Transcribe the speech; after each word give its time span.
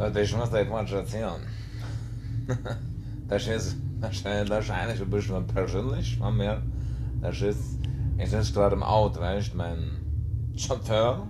Leute, 0.00 0.22
ich 0.22 0.34
muss 0.34 0.50
euch 0.50 0.70
was 0.70 0.90
erzählen. 0.92 1.42
das 3.28 3.46
ist 3.46 3.76
wahrscheinlich 4.00 4.98
ein 5.02 5.10
bisschen 5.10 5.46
persönlich 5.46 6.16
von 6.16 6.38
mir. 6.38 6.62
Das 7.20 7.42
ist, 7.42 7.78
ich 8.16 8.30
sitze 8.30 8.54
gerade 8.54 8.76
im 8.76 8.82
Auto, 8.82 9.20
weißt 9.20 9.54
mein 9.54 9.90
Chauffeur 10.56 11.28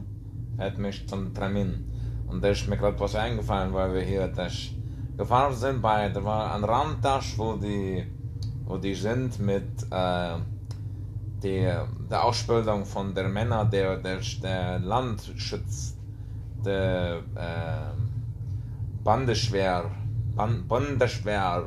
hat 0.56 0.78
mich 0.78 1.08
zum 1.08 1.34
Termin. 1.34 1.84
Und 2.28 2.44
da 2.44 2.50
ist 2.50 2.68
mir 2.68 2.76
gerade 2.76 3.00
was 3.00 3.16
eingefallen, 3.16 3.74
weil 3.74 3.92
wir 3.92 4.02
hier 4.02 4.28
das 4.28 4.68
gefahren 5.16 5.56
sind 5.56 5.82
bei, 5.82 6.08
da 6.08 6.22
war 6.22 6.54
ein 6.54 6.62
Randtasch, 6.62 7.36
wo 7.38 7.56
die, 7.56 8.06
wo 8.66 8.76
die 8.76 8.94
sind 8.94 9.40
mit, 9.40 9.82
äh, 9.90 10.36
der, 11.42 11.88
der 12.08 12.24
Ausbildung 12.24 12.84
von 12.84 13.16
der 13.16 13.28
Männer, 13.28 13.64
der, 13.64 13.96
der, 13.96 14.20
der 14.40 14.78
Landschutz, 14.78 15.96
der, 16.64 17.24
äh, 17.34 18.09
Bandeschwer, 19.02 19.90
Band, 20.36 20.68
Bandeschwer. 20.68 21.64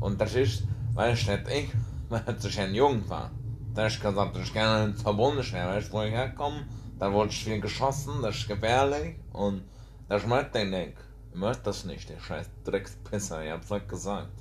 Und 0.00 0.20
das 0.20 0.34
ist, 0.34 0.64
weißt 0.94 1.26
du, 1.26 1.30
nicht 1.32 1.48
ich, 1.48 1.70
weil 2.10 2.36
ich 2.38 2.60
ein 2.60 2.74
Jung 2.74 3.08
war. 3.08 3.30
Da 3.74 3.86
ist 3.86 4.02
gesagt, 4.02 4.36
ich 4.36 4.52
gerne 4.52 4.94
zur 4.94 5.16
Bundeswehr, 5.16 5.68
weißt 5.68 5.88
du, 5.88 5.92
wo 5.94 6.02
ich 6.02 6.12
herkomme, 6.12 6.66
da 6.98 7.10
wurde 7.10 7.30
ich 7.30 7.42
viel 7.42 7.60
geschossen, 7.60 8.20
das 8.20 8.36
ist 8.36 8.48
gefährlich 8.48 9.16
und 9.32 9.62
das 10.08 10.26
möchte 10.26 10.58
ich 10.58 10.68
nicht. 10.68 10.94
Ich 11.30 11.38
möchte 11.38 11.62
das 11.64 11.86
nicht, 11.86 12.08
der 12.10 12.20
scheiß 12.20 12.50
Dreckspisser, 12.64 13.42
ich 13.44 13.50
hab's 13.50 13.70
nicht 13.70 13.88
gesagt. 13.88 14.32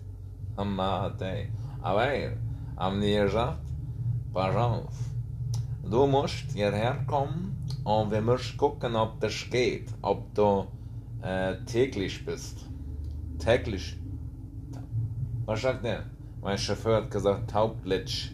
Hammer, 0.57 1.15
ey. 1.21 1.49
Aber 1.81 2.11
ey, 2.11 2.31
haben 2.75 2.99
die 2.99 3.15
gesagt, 3.15 3.61
pass 4.33 4.55
auf, 4.55 4.95
du 5.83 6.07
musst 6.07 6.51
hierher 6.51 7.05
kommen 7.07 7.65
und 7.85 8.11
wir 8.11 8.21
müssen 8.21 8.57
gucken, 8.57 8.97
ob 8.97 9.19
das 9.21 9.49
geht, 9.49 9.93
ob 10.01 10.33
du 10.35 10.67
äh, 11.21 11.55
täglich 11.65 12.25
bist. 12.25 12.65
Täglich. 13.39 13.97
Was 15.45 15.61
sagt 15.61 15.83
der? 15.83 16.03
Mein 16.41 16.57
Chauffeur 16.57 16.97
hat 16.97 17.11
gesagt, 17.11 17.49
tauglich. 17.49 18.31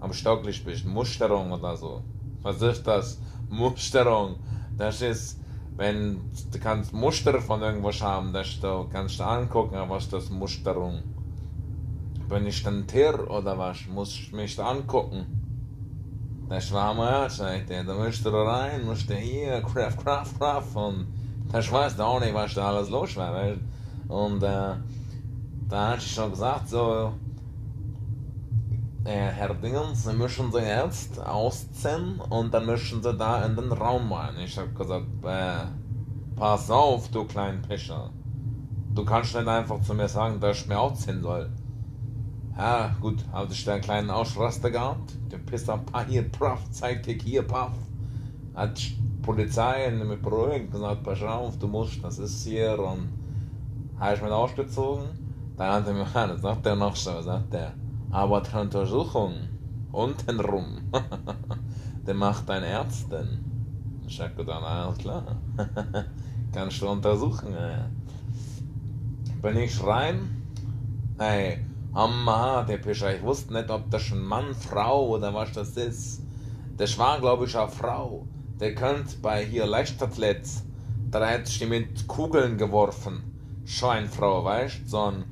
Am 0.00 0.12
Stocklich 0.12 0.64
bist. 0.64 0.84
Musterung 0.86 1.52
oder 1.52 1.76
so. 1.76 2.02
Was 2.42 2.60
ist 2.62 2.86
das? 2.86 3.20
Musterung. 3.48 4.36
Das 4.76 5.02
ist, 5.02 5.40
wenn 5.76 6.20
du 6.52 6.58
kannst 6.58 6.92
Muster 6.92 7.40
von 7.40 7.62
irgendwas 7.62 8.02
haben, 8.02 8.32
das 8.32 8.60
du 8.60 8.86
kannst 8.90 9.18
du 9.18 9.24
angucken, 9.24 9.76
was 9.88 10.08
das 10.08 10.30
Musterung. 10.30 11.02
Bin 12.28 12.46
ich 12.46 12.66
ein 12.66 12.86
Tier 12.86 13.30
oder 13.30 13.56
was? 13.58 13.86
Muss 13.86 14.14
ich 14.14 14.32
mich 14.32 14.58
angucken. 14.58 15.26
Das 16.48 16.72
war 16.72 16.94
mal, 16.94 17.30
sagt 17.30 17.70
er. 17.70 17.84
Da 17.84 17.94
musst 17.94 18.24
du 18.24 18.30
rein, 18.30 18.84
musst 18.84 19.08
du 19.08 19.14
hier, 19.14 19.62
craft, 19.62 19.96
craft, 20.02 20.38
craft 20.38 20.76
und 20.76 21.06
ich 21.52 21.72
weiß 21.72 22.00
auch 22.00 22.20
nicht, 22.20 22.34
was 22.34 22.54
da 22.54 22.68
alles 22.68 22.90
los 22.90 23.16
war. 23.16 23.34
Weil, 23.34 23.58
und 24.08 24.42
äh, 24.42 24.74
da 25.68 25.88
hat 25.88 25.98
ich 25.98 26.12
schon 26.12 26.30
gesagt, 26.30 26.68
so, 26.68 27.12
äh, 29.04 29.10
Herr 29.10 29.54
Dingens, 29.54 30.04
Sie 30.04 30.14
müssen 30.14 30.50
Sie 30.50 30.60
jetzt 30.60 31.18
ausziehen 31.20 32.20
und 32.30 32.52
dann 32.54 32.66
müssen 32.66 33.02
Sie 33.02 33.14
da 33.14 33.44
in 33.44 33.54
den 33.54 33.70
Raum 33.70 34.12
rein. 34.12 34.34
Ich 34.42 34.56
habe 34.58 34.70
gesagt, 34.70 35.06
äh, 35.24 35.66
pass 36.36 36.70
auf, 36.70 37.08
du 37.08 37.24
kleinen 37.24 37.62
Pischer. 37.62 38.10
Du 38.94 39.04
kannst 39.04 39.34
nicht 39.34 39.46
einfach 39.46 39.80
zu 39.82 39.94
mir 39.94 40.08
sagen, 40.08 40.40
dass 40.40 40.60
ich 40.60 40.68
mir 40.68 40.78
ausziehen 40.78 41.22
soll. 41.22 41.50
Ja, 42.56 42.94
gut, 43.00 43.24
habe 43.32 43.52
ich 43.52 43.64
da 43.64 43.74
einen 43.74 43.82
kleinen 43.82 44.10
Ausraster 44.10 44.70
gehabt. 44.70 45.12
Der 45.30 45.38
Pisser, 45.38 45.80
hier, 46.08 46.30
paff, 46.30 46.60
zeig 46.70 47.02
dich 47.02 47.22
hier, 47.22 47.42
paff. 47.42 47.72
Hat 48.54 48.80
Polizei 49.24 49.90
mit 49.90 50.20
beruhigt 50.20 50.70
gesagt, 50.70 51.02
pass 51.02 51.22
auf, 51.22 51.58
du 51.58 51.66
musst, 51.66 52.04
das 52.04 52.18
ist 52.18 52.44
hier 52.44 52.78
und 52.78 53.08
habe 53.98 54.14
ich 54.14 54.22
mich 54.22 54.30
ausgezogen. 54.30 55.08
Dann 55.56 55.72
hat 55.72 55.86
er 55.86 55.94
mir, 55.94 56.04
das 56.14 56.42
sagt 56.42 56.66
er 56.66 56.76
noch 56.76 56.94
so, 56.94 57.22
sagt 57.22 57.54
er, 57.54 57.72
aber 58.10 58.42
die 58.42 58.54
Untersuchung 58.54 59.32
untenrum, 59.92 60.90
der 62.06 62.14
macht 62.14 62.48
deine 62.50 62.66
Ärztin. 62.66 63.42
Ich 64.06 64.20
hab 64.20 64.36
gedacht, 64.36 64.62
alles 64.62 64.98
klar, 64.98 65.24
kannst 66.52 66.82
du 66.82 66.88
untersuchen. 66.88 67.54
Ja. 67.54 67.88
Bin 69.40 69.56
ich 69.56 69.82
rein, 69.82 70.42
hey, 71.18 71.64
Hammer, 71.94 72.66
der 72.68 72.76
Pischer, 72.76 73.16
ich 73.16 73.22
wusste 73.22 73.54
nicht, 73.54 73.70
ob 73.70 73.90
das 73.90 74.12
ein 74.12 74.22
Mann, 74.22 74.54
Frau 74.54 75.08
oder 75.08 75.32
was 75.32 75.52
das 75.52 75.70
ist. 75.78 76.22
Das 76.76 76.98
war, 76.98 77.18
glaube 77.20 77.46
ich, 77.46 77.56
eine 77.56 77.68
Frau 77.68 78.26
der 78.64 78.74
könnt 78.74 79.20
bei 79.20 79.44
hier 79.44 79.66
Leichtathlet, 79.66 80.48
da 81.10 81.28
hat 81.28 81.46
sich 81.48 81.68
mit 81.68 82.08
Kugeln 82.08 82.56
geworfen. 82.56 83.60
Scheinfrau, 83.66 84.42
weißt, 84.42 84.88
so 84.88 85.02
ein, 85.02 85.24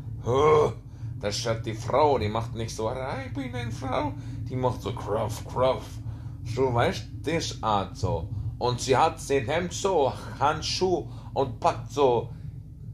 das 1.19 1.39
statt 1.39 1.65
die 1.65 1.73
Frau, 1.73 2.19
die 2.19 2.29
macht 2.29 2.55
nicht 2.55 2.77
so, 2.77 2.93
ich 2.93 3.33
bin 3.33 3.55
eine 3.55 3.71
Frau, 3.71 4.13
die 4.51 4.55
macht 4.55 4.83
so 4.83 4.93
kruff, 4.93 5.47
kruff. 5.47 5.83
So, 6.45 6.75
weißt, 6.75 7.05
das 7.23 7.63
Art 7.63 7.97
so. 7.97 8.29
Und 8.59 8.83
sie 8.83 8.99
hat 8.99 9.27
den 9.31 9.47
Hemd 9.47 9.73
so, 9.73 10.13
Handschuh 10.39 11.09
und 11.33 11.59
packt 11.59 11.91
so, 11.91 12.29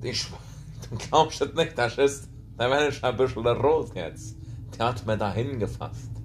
ich, 0.01 0.25
du 0.89 0.97
glaubst 0.99 1.41
das 1.41 1.53
nicht, 1.55 1.77
das 1.77 1.99
ist, 1.99 2.29
da 2.57 2.71
werde 2.71 2.91
ich 2.91 3.03
ein 3.03 3.17
bisschen 3.17 3.45
rot 3.45 3.93
jetzt. 3.97 4.37
Der 4.79 4.87
hat 4.87 5.05
mir 5.05 5.19
da 5.19 5.33
hingefasst. 5.33 6.18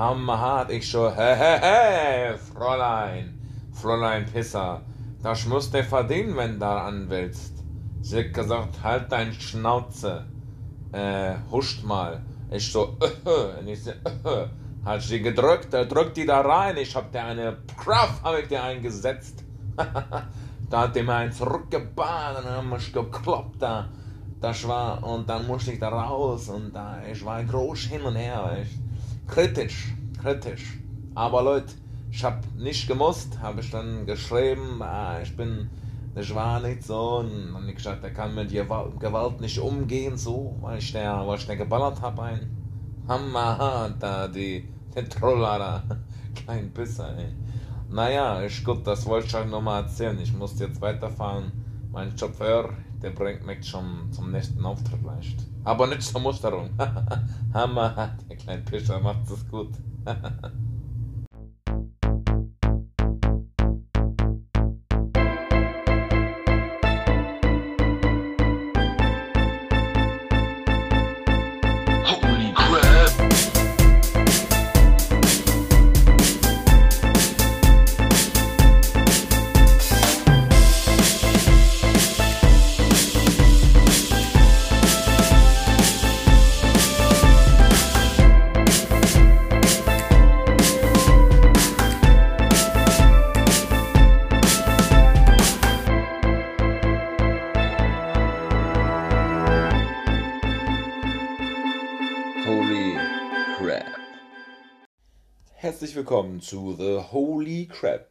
Hammerhart, 0.00 0.70
ich 0.70 0.88
schon, 0.88 1.14
hä, 1.14 1.36
hä, 1.36 1.58
hä, 1.60 2.38
Fräulein, 2.38 3.34
Fräulein 3.70 4.24
Pisser, 4.24 4.80
das 5.22 5.44
musst 5.44 5.74
du 5.74 5.84
verdienen, 5.84 6.34
wenn 6.36 6.54
du 6.54 6.60
da 6.60 6.86
an 6.86 7.10
willst. 7.10 7.52
Sie 8.00 8.20
hat 8.20 8.32
gesagt, 8.32 8.82
halt 8.82 9.12
dein 9.12 9.34
Schnauze, 9.34 10.24
äh, 10.92 11.34
huscht 11.50 11.84
mal. 11.84 12.22
Ich 12.50 12.72
so, 12.72 12.96
äh, 13.26 13.60
und 13.60 13.68
ich 13.68 13.84
so, 13.84 13.90
äh, 13.90 14.46
hat 14.86 15.02
sie 15.02 15.20
gedrückt, 15.20 15.74
er 15.74 15.84
drückt 15.84 16.16
die 16.16 16.24
da 16.24 16.40
rein, 16.40 16.78
ich 16.78 16.96
hab 16.96 17.12
dir 17.12 17.22
eine 17.22 17.58
Kraft, 17.76 18.24
hab 18.24 18.38
ich 18.38 18.48
dir 18.48 18.62
eingesetzt. 18.62 19.44
da 20.70 20.80
hat 20.80 20.96
die 20.96 21.02
mir 21.02 21.14
einen 21.14 21.32
zurückgebahnt 21.32 22.38
und 22.38 22.46
dann 22.46 22.56
haben 22.56 22.70
wir 22.70 22.78
gekloppt 22.78 23.60
da. 23.60 23.90
Das 24.40 24.66
war, 24.66 25.04
und 25.04 25.28
dann 25.28 25.46
musste 25.46 25.72
ich 25.72 25.78
da 25.78 25.90
raus 25.90 26.48
und 26.48 26.72
da, 26.72 27.02
ich 27.12 27.22
war 27.22 27.44
groß 27.44 27.80
hin 27.80 28.00
und 28.00 28.16
her, 28.16 28.42
weißt 28.44 28.89
kritisch, 29.30 29.94
kritisch. 30.20 30.78
Aber 31.14 31.42
Leute, 31.42 31.74
ich 32.10 32.24
habe 32.24 32.40
nicht 32.58 32.88
gemusst, 32.88 33.38
habe 33.40 33.60
ich 33.60 33.70
dann 33.70 34.04
geschrieben, 34.04 34.82
ah, 34.82 35.20
ich 35.22 35.36
bin, 35.36 35.70
das 36.14 36.34
war 36.34 36.60
nicht 36.60 36.82
so, 36.82 37.18
und 37.18 37.54
dann 37.54 37.68
ich 37.68 37.76
gesagt, 37.76 38.02
er 38.02 38.10
kann 38.10 38.34
mit 38.34 38.50
Gewalt 38.50 39.40
nicht 39.40 39.58
umgehen, 39.58 40.16
so, 40.16 40.56
weil 40.60 40.78
ich 40.78 40.92
der, 40.92 41.26
weil 41.26 41.38
ich 41.38 41.46
der 41.46 41.56
geballert 41.56 42.00
habe, 42.00 42.22
ein. 42.22 42.56
Hammer, 43.06 43.94
da, 43.98 44.28
die, 44.28 44.68
die 44.94 45.08
Troller 45.08 45.82
kein 46.46 46.72
Pisser, 46.72 47.16
ey. 47.16 47.32
Naja, 47.88 48.40
ist 48.40 48.64
gut, 48.64 48.86
das 48.86 49.06
wollte 49.06 49.28
ich 49.28 49.34
euch 49.36 49.46
nochmal 49.46 49.82
erzählen, 49.82 50.18
ich 50.20 50.32
muss 50.32 50.58
jetzt 50.58 50.80
weiterfahren, 50.80 51.52
mein 51.92 52.16
Chauffeur, 52.16 52.70
der 53.02 53.10
bringt 53.10 53.46
mich 53.46 53.66
schon 53.66 54.12
zum 54.12 54.30
nächsten 54.30 54.64
Auftritt 54.64 55.02
leicht. 55.02 55.46
Aber 55.64 55.86
nicht 55.86 56.02
zur 56.02 56.20
Musterung. 56.20 56.70
Hammer, 57.54 58.16
der 58.28 58.36
kleine 58.36 58.62
Pischer 58.62 59.00
macht 59.00 59.30
es 59.30 59.48
gut. 59.48 59.70
willkommen 106.10 106.40
zu 106.40 106.74
The 106.76 107.12
Holy 107.12 107.68
Crap. 107.68 108.08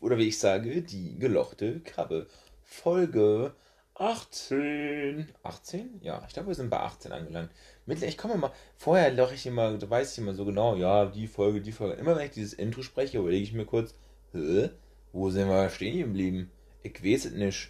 Oder 0.00 0.16
wie 0.16 0.28
ich 0.28 0.38
sage, 0.38 0.80
die 0.80 1.18
gelochte 1.18 1.80
Krabbe. 1.80 2.28
Folge 2.62 3.52
18. 3.92 5.28
18? 5.42 6.00
Ja, 6.00 6.24
ich 6.26 6.32
glaube, 6.32 6.48
wir 6.48 6.54
sind 6.54 6.70
bei 6.70 6.80
18 6.80 7.12
angelangt. 7.12 7.50
Mittlerweile, 7.84 8.10
ich 8.10 8.16
komme 8.16 8.36
mal, 8.36 8.52
vorher 8.78 9.12
loche 9.12 9.34
ich 9.34 9.44
immer, 9.44 9.76
da 9.76 9.90
weiß 9.90 10.12
ich 10.12 10.18
immer 10.18 10.32
so 10.32 10.46
genau, 10.46 10.76
ja, 10.76 11.04
die 11.04 11.26
Folge, 11.26 11.60
die 11.60 11.72
Folge. 11.72 11.96
Immer 11.96 12.16
wenn 12.16 12.24
ich 12.24 12.32
dieses 12.32 12.54
Intro 12.54 12.80
spreche, 12.80 13.18
überlege 13.18 13.42
ich 13.42 13.52
mir 13.52 13.66
kurz, 13.66 13.94
Hä? 14.32 14.70
wo 15.12 15.28
sind 15.28 15.50
wir 15.50 15.68
stehen 15.68 15.98
geblieben? 15.98 16.50
Ich 16.82 17.04
weiß 17.04 17.26
es 17.26 17.32
nicht. 17.32 17.68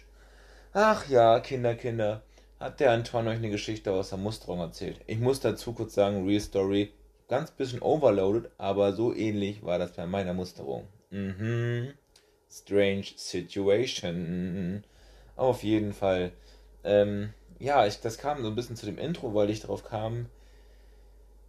Ach 0.71 1.09
ja, 1.09 1.41
Kinder, 1.41 1.75
Kinder. 1.75 2.23
Hat 2.57 2.79
der 2.79 2.91
Antoine 2.93 3.31
euch 3.31 3.37
eine 3.39 3.49
Geschichte 3.49 3.91
aus 3.91 4.11
der 4.11 4.17
Musterung 4.17 4.61
erzählt? 4.61 5.01
Ich 5.07 5.19
muss 5.19 5.41
dazu 5.41 5.73
kurz 5.73 5.93
sagen, 5.93 6.25
Real 6.25 6.39
Story, 6.39 6.93
ganz 7.27 7.51
bisschen 7.51 7.81
overloaded, 7.81 8.51
aber 8.57 8.93
so 8.93 9.13
ähnlich 9.13 9.63
war 9.63 9.79
das 9.79 9.93
bei 9.93 10.05
meiner 10.05 10.33
Musterung. 10.33 10.87
Mhm. 11.09 11.93
Strange 12.49 13.05
Situation. 13.15 14.83
Auf 15.35 15.63
jeden 15.63 15.93
Fall. 15.93 16.31
Ähm, 16.83 17.33
ja, 17.59 17.85
ich, 17.85 17.99
das 17.99 18.17
kam 18.17 18.41
so 18.41 18.47
ein 18.47 18.55
bisschen 18.55 18.75
zu 18.75 18.85
dem 18.85 18.97
Intro, 18.97 19.33
weil 19.33 19.49
ich 19.49 19.61
darauf 19.61 19.83
kam, 19.83 20.27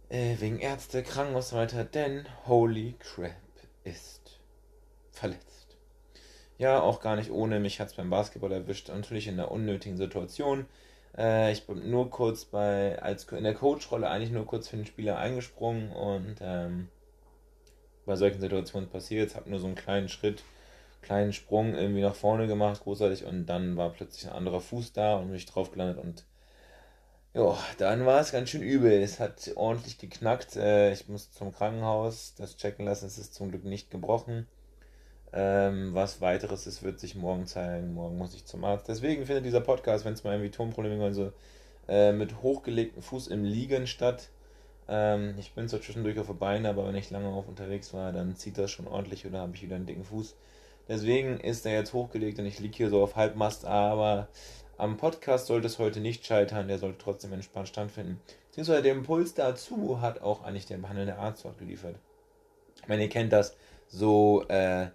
äh, 0.09 0.35
wegen 0.39 0.59
Ärzte, 0.59 1.03
Krankenhaus 1.03 1.53
weiter, 1.53 1.83
denn 1.85 2.25
Holy 2.47 2.95
Crap 2.99 3.35
ist 3.83 4.39
verletzt. 5.11 5.77
Ja, 6.57 6.81
auch 6.81 6.99
gar 6.99 7.15
nicht 7.15 7.31
ohne, 7.31 7.59
mich 7.59 7.79
hat 7.79 7.89
es 7.89 7.93
beim 7.93 8.09
Basketball 8.09 8.51
erwischt, 8.51 8.89
natürlich 8.89 9.27
in 9.27 9.35
einer 9.35 9.51
unnötigen 9.51 9.97
Situation. 9.97 10.65
Äh, 11.17 11.51
ich 11.51 11.65
bin 11.65 11.89
nur 11.89 12.09
kurz 12.09 12.45
bei, 12.45 13.01
als 13.01 13.25
in 13.25 13.43
der 13.43 13.53
Coach-Rolle 13.53 14.09
eigentlich 14.09 14.31
nur 14.31 14.45
kurz 14.45 14.67
für 14.67 14.77
den 14.77 14.85
Spieler 14.85 15.17
eingesprungen 15.17 15.91
und 15.91 16.35
ähm, 16.41 16.89
bei 18.05 18.15
solchen 18.15 18.41
Situationen 18.41 18.89
passiert, 18.89 19.35
habe 19.35 19.49
nur 19.49 19.59
so 19.59 19.67
einen 19.67 19.75
kleinen 19.75 20.09
Schritt 20.09 20.43
kleinen 21.01 21.33
Sprung 21.33 21.75
irgendwie 21.75 22.01
nach 22.01 22.15
vorne 22.15 22.47
gemacht, 22.47 22.83
großartig, 22.83 23.25
und 23.25 23.45
dann 23.45 23.77
war 23.77 23.89
plötzlich 23.91 24.27
ein 24.27 24.35
anderer 24.35 24.61
Fuß 24.61 24.93
da 24.93 25.15
und 25.15 25.27
bin 25.27 25.35
ich 25.35 25.45
drauf 25.45 25.71
gelandet 25.71 26.03
und 26.03 26.25
ja, 27.33 27.57
dann 27.77 28.05
war 28.05 28.19
es 28.19 28.31
ganz 28.31 28.49
schön 28.49 28.63
übel. 28.63 28.91
Es 28.91 29.19
hat 29.19 29.51
ordentlich 29.55 29.99
geknackt. 29.99 30.55
Äh, 30.55 30.91
ich 30.93 31.07
musste 31.07 31.31
zum 31.37 31.53
Krankenhaus 31.53 32.33
das 32.35 32.57
checken 32.57 32.85
lassen. 32.85 33.05
Es 33.05 33.19
ist 33.19 33.35
zum 33.35 33.49
Glück 33.49 33.65
nicht 33.65 33.91
gebrochen. 33.91 34.47
Ähm, 35.31 35.93
was 35.93 36.21
weiteres 36.21 36.65
ist, 36.65 36.81
wird 36.83 36.99
sich 36.99 37.15
morgen 37.15 37.45
zeigen. 37.45 37.93
Morgen 37.93 38.17
muss 38.17 38.33
ich 38.33 38.45
zum 38.45 38.63
Arzt. 38.63 38.87
Deswegen 38.87 39.25
findet 39.25 39.45
dieser 39.45 39.61
Podcast, 39.61 40.05
wenn 40.05 40.13
es 40.13 40.23
mal 40.23 40.33
irgendwie 40.33 40.51
Tonprobleme 40.51 41.03
gibt, 41.03 41.15
so 41.15 41.31
äh, 41.87 42.11
mit 42.11 42.41
hochgelegtem 42.41 43.01
Fuß 43.01 43.27
im 43.27 43.43
Liegen 43.43 43.85
statt. 43.85 44.29
Ähm, 44.87 45.35
ich 45.37 45.53
bin 45.53 45.67
zwar 45.67 45.81
zwischendurch 45.81 46.17
auf 46.19 46.27
den 46.27 46.39
Beinen, 46.39 46.65
aber 46.65 46.87
wenn 46.87 46.95
ich 46.95 47.11
lange 47.11 47.27
auf 47.29 47.47
unterwegs 47.47 47.93
war, 47.93 48.11
dann 48.11 48.35
zieht 48.35 48.57
das 48.57 48.71
schon 48.71 48.87
ordentlich 48.87 49.25
oder 49.25 49.39
habe 49.39 49.55
ich 49.55 49.61
wieder 49.61 49.75
einen 49.75 49.85
dicken 49.85 50.03
Fuß. 50.03 50.35
Deswegen 50.87 51.39
ist 51.39 51.65
er 51.67 51.73
jetzt 51.73 51.93
hochgelegt 51.93 52.39
und 52.39 52.47
ich 52.47 52.59
liege 52.59 52.75
hier 52.75 52.89
so 52.89 53.03
auf 53.03 53.15
Halbmast, 53.15 53.65
aber 53.65 54.27
am 54.77 54.97
Podcast 54.97 55.45
sollte 55.45 55.67
es 55.67 55.77
heute 55.77 55.99
nicht 55.99 56.25
scheitern, 56.25 56.67
der 56.67 56.79
sollte 56.79 56.97
trotzdem 56.97 57.33
entspannt 57.33 57.67
stattfinden. 57.67 58.19
Beziehungsweise 58.47 58.81
der 58.81 58.93
Impuls 58.93 59.35
dazu 59.35 60.01
hat 60.01 60.21
auch 60.21 60.43
eigentlich 60.43 60.65
der 60.65 60.77
behandelnde 60.77 61.17
Arzt 61.17 61.45
dort 61.45 61.59
geliefert. 61.59 61.95
Ich 62.81 62.87
meine, 62.87 63.03
ihr 63.03 63.09
kennt 63.09 63.31
das, 63.31 63.55
so 63.87 64.47
äh, 64.47 64.87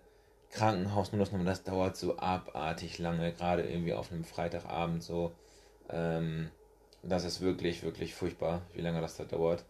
Krankenhaus, 0.54 1.12
nur 1.12 1.26
das 1.44 1.64
dauert 1.64 1.96
so 1.96 2.16
abartig 2.18 2.98
lange, 2.98 3.32
gerade 3.32 3.62
irgendwie 3.62 3.92
auf 3.92 4.12
einem 4.12 4.24
Freitagabend 4.24 5.02
so. 5.02 5.32
Ähm, 5.90 6.50
das 7.02 7.24
ist 7.24 7.40
wirklich, 7.40 7.82
wirklich 7.82 8.14
furchtbar, 8.14 8.62
wie 8.72 8.80
lange 8.80 9.00
das 9.00 9.16
da 9.16 9.24
dauert. 9.24 9.64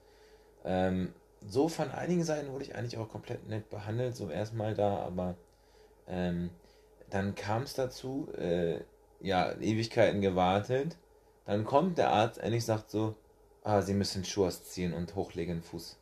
Ähm, 0.65 1.13
so 1.47 1.69
von 1.69 1.91
einigen 1.91 2.23
Seiten 2.23 2.53
wurde 2.53 2.65
ich 2.65 2.75
eigentlich 2.75 2.99
auch 2.99 3.09
komplett 3.09 3.49
nett 3.49 3.69
behandelt, 3.71 4.15
so 4.15 4.31
erstmal 4.31 4.75
da, 4.75 4.99
aber 4.99 5.37
ähm, 6.07 6.51
dann 7.11 7.35
kam 7.35 7.63
es 7.63 7.75
dazu, 7.75 8.29
äh, 8.39 8.81
ja, 9.21 9.53
Ewigkeiten 9.61 10.21
gewartet. 10.21 10.97
Dann 11.47 11.65
kommt 11.65 11.99
der 11.99 12.11
Arzt 12.11 12.39
endlich 12.39 12.65
sagt 12.65 12.91
so, 12.91 13.15
ah, 13.63 13.83
Sie 13.83 13.95
müssen 13.95 14.25
Schuhe 14.25 14.51
ziehen 14.51 14.95
und 14.95 15.15
hochlegen 15.15 15.63
Fuß. 15.63 15.99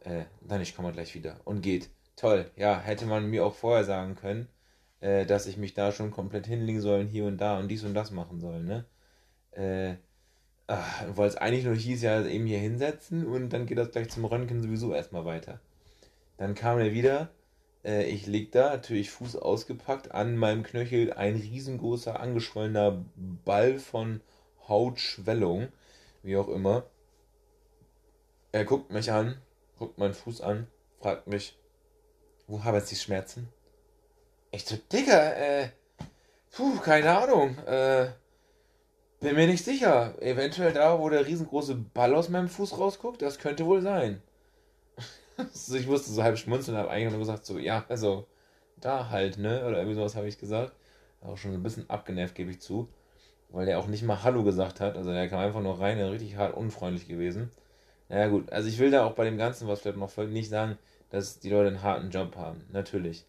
Äh, 0.00 0.24
dann 0.40 0.60
ich 0.60 0.76
komme 0.76 0.92
gleich 0.92 1.14
wieder. 1.14 1.36
Und 1.44 1.62
geht. 1.62 1.90
Toll. 2.16 2.50
Ja, 2.56 2.80
hätte 2.80 3.06
man 3.06 3.28
mir 3.28 3.44
auch 3.44 3.54
vorher 3.54 3.84
sagen 3.84 4.14
können, 4.14 4.48
äh, 5.00 5.26
dass 5.26 5.46
ich 5.46 5.56
mich 5.56 5.74
da 5.74 5.92
schon 5.92 6.10
komplett 6.10 6.46
hinlegen 6.46 6.80
soll, 6.80 7.04
hier 7.06 7.24
und 7.26 7.38
da 7.38 7.58
und 7.58 7.68
dies 7.68 7.84
und 7.84 7.94
das 7.94 8.10
machen 8.10 8.40
soll, 8.40 8.62
ne? 8.62 8.84
Äh, 9.52 9.96
weil 10.66 11.28
es 11.28 11.36
eigentlich 11.36 11.64
nur 11.64 11.74
hieß, 11.74 12.02
ja, 12.02 12.24
eben 12.24 12.46
hier 12.46 12.58
hinsetzen 12.58 13.26
und 13.26 13.50
dann 13.50 13.66
geht 13.66 13.78
das 13.78 13.90
gleich 13.90 14.08
zum 14.10 14.24
Röntgen 14.24 14.62
sowieso 14.62 14.94
erstmal 14.94 15.24
weiter. 15.24 15.60
Dann 16.38 16.54
kam 16.54 16.78
er 16.78 16.92
wieder, 16.92 17.28
äh, 17.84 18.04
ich 18.04 18.26
lieg 18.26 18.52
da, 18.52 18.70
natürlich 18.70 19.10
Fuß 19.10 19.36
ausgepackt, 19.36 20.12
an 20.12 20.36
meinem 20.36 20.62
Knöchel 20.62 21.12
ein 21.12 21.36
riesengroßer, 21.36 22.18
angeschwollener 22.18 23.04
Ball 23.44 23.78
von 23.78 24.20
Hautschwellung, 24.68 25.68
wie 26.22 26.36
auch 26.36 26.48
immer. 26.48 26.84
Er 28.52 28.64
guckt 28.64 28.90
mich 28.90 29.12
an, 29.12 29.36
guckt 29.78 29.98
meinen 29.98 30.14
Fuß 30.14 30.40
an, 30.40 30.66
fragt 31.00 31.26
mich, 31.26 31.58
wo 32.46 32.62
haben 32.62 32.74
jetzt 32.74 32.90
die 32.90 32.96
Schmerzen? 32.96 33.48
Ich 34.50 34.64
so, 34.64 34.76
Digga, 34.92 35.32
äh, 35.32 35.68
puh, 36.52 36.78
keine 36.78 37.18
Ahnung, 37.18 37.58
äh, 37.66 38.08
bin 39.20 39.36
mir 39.36 39.46
nicht 39.46 39.64
sicher. 39.64 40.14
Eventuell 40.22 40.72
da, 40.72 40.98
wo 41.00 41.08
der 41.08 41.26
riesengroße 41.26 41.74
Ball 41.74 42.14
aus 42.14 42.28
meinem 42.28 42.48
Fuß 42.48 42.78
rausguckt, 42.78 43.22
das 43.22 43.38
könnte 43.38 43.66
wohl 43.66 43.80
sein. 43.80 44.22
ich 45.74 45.86
musste 45.86 46.12
so 46.12 46.22
halb 46.22 46.38
schmunzeln 46.38 46.76
habe 46.76 46.90
eigentlich 46.90 47.10
nur 47.10 47.20
gesagt, 47.20 47.46
so, 47.46 47.58
ja, 47.58 47.84
also, 47.88 48.26
da 48.84 49.10
halt, 49.10 49.38
ne? 49.38 49.66
Oder 49.66 49.78
irgendwie 49.78 49.96
sowas 49.96 50.16
habe 50.16 50.28
ich 50.28 50.38
gesagt. 50.38 50.72
Auch 51.22 51.38
schon 51.38 51.54
ein 51.54 51.62
bisschen 51.62 51.88
abgenervt, 51.88 52.34
gebe 52.34 52.50
ich 52.50 52.60
zu. 52.60 52.88
Weil 53.50 53.66
der 53.66 53.78
auch 53.78 53.86
nicht 53.86 54.02
mal 54.02 54.22
Hallo 54.22 54.42
gesagt 54.42 54.80
hat. 54.80 54.96
Also 54.96 55.12
der 55.12 55.28
kam 55.28 55.38
einfach 55.40 55.62
nur 55.62 55.80
rein, 55.80 55.98
richtig 56.00 56.36
hart 56.36 56.54
unfreundlich 56.54 57.08
gewesen. 57.08 57.50
Naja, 58.08 58.28
gut. 58.28 58.52
Also 58.52 58.68
ich 58.68 58.78
will 58.78 58.90
da 58.90 59.04
auch 59.06 59.14
bei 59.14 59.24
dem 59.24 59.38
Ganzen, 59.38 59.68
was 59.68 59.80
vielleicht 59.80 59.96
noch 59.96 60.10
folgt, 60.10 60.32
nicht 60.32 60.50
sagen, 60.50 60.78
dass 61.14 61.38
die 61.38 61.48
Leute 61.48 61.68
einen 61.68 61.82
harten 61.82 62.10
Job 62.10 62.34
haben. 62.34 62.64
Natürlich. 62.72 63.24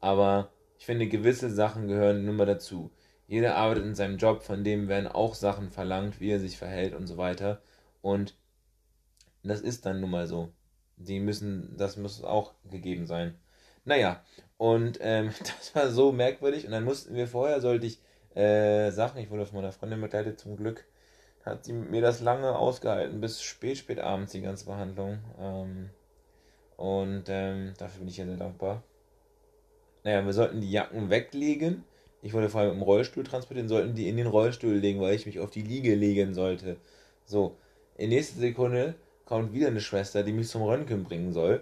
Aber 0.00 0.50
ich 0.78 0.86
finde, 0.86 1.06
gewisse 1.06 1.50
Sachen 1.50 1.86
gehören 1.86 2.24
nun 2.24 2.36
mal 2.36 2.46
dazu. 2.46 2.90
Jeder 3.28 3.56
arbeitet 3.56 3.84
in 3.84 3.94
seinem 3.94 4.16
Job, 4.16 4.42
von 4.42 4.64
dem 4.64 4.88
werden 4.88 5.06
auch 5.06 5.34
Sachen 5.34 5.70
verlangt, 5.70 6.18
wie 6.18 6.30
er 6.30 6.40
sich 6.40 6.56
verhält 6.56 6.94
und 6.94 7.06
so 7.06 7.18
weiter. 7.18 7.60
Und 8.00 8.34
das 9.42 9.60
ist 9.60 9.84
dann 9.84 10.00
nun 10.00 10.10
mal 10.10 10.26
so. 10.26 10.50
Die 10.96 11.20
müssen, 11.20 11.76
das 11.76 11.98
muss 11.98 12.24
auch 12.24 12.54
gegeben 12.70 13.06
sein. 13.06 13.34
Naja, 13.84 14.24
und 14.56 14.98
ähm, 15.02 15.30
das 15.40 15.74
war 15.74 15.90
so 15.90 16.12
merkwürdig. 16.12 16.64
Und 16.64 16.72
dann 16.72 16.84
mussten 16.84 17.14
wir 17.14 17.28
vorher, 17.28 17.60
sollte 17.60 17.86
ich 17.86 18.00
äh, 18.34 18.90
Sachen, 18.92 19.20
ich 19.20 19.28
wurde 19.30 19.44
von 19.44 19.56
meiner 19.56 19.72
Freundin 19.72 20.00
begleitet, 20.00 20.40
zum 20.40 20.56
Glück 20.56 20.86
hat 21.44 21.66
sie 21.66 21.74
mir 21.74 22.00
das 22.00 22.20
lange 22.20 22.56
ausgehalten, 22.56 23.20
bis 23.20 23.42
spät, 23.42 23.76
spät 23.76 24.00
abends 24.00 24.32
die 24.32 24.40
ganze 24.40 24.64
Behandlung. 24.64 25.18
Ähm, 25.38 25.90
und 26.76 27.24
ähm, 27.28 27.72
dafür 27.78 28.00
bin 28.00 28.08
ich 28.08 28.16
ja 28.16 28.26
sehr 28.26 28.36
dankbar. 28.36 28.82
Naja, 30.04 30.24
wir 30.24 30.32
sollten 30.32 30.60
die 30.60 30.70
Jacken 30.70 31.10
weglegen. 31.10 31.84
Ich 32.22 32.32
wollte 32.32 32.48
vorher 32.48 32.70
mit 32.70 32.80
dem 32.80 32.82
Rollstuhl 32.82 33.24
transportieren, 33.24 33.68
sollten 33.68 33.94
die 33.94 34.08
in 34.08 34.16
den 34.16 34.26
Rollstuhl 34.26 34.74
legen, 34.74 35.00
weil 35.00 35.14
ich 35.14 35.26
mich 35.26 35.40
auf 35.40 35.50
die 35.50 35.62
Liege 35.62 35.94
legen 35.94 36.34
sollte. 36.34 36.76
So, 37.24 37.56
in 37.96 38.10
nächster 38.10 38.40
Sekunde 38.40 38.94
kommt 39.24 39.52
wieder 39.52 39.68
eine 39.68 39.80
Schwester, 39.80 40.22
die 40.22 40.32
mich 40.32 40.48
zum 40.48 40.62
Röntgen 40.62 41.04
bringen 41.04 41.32
soll 41.32 41.60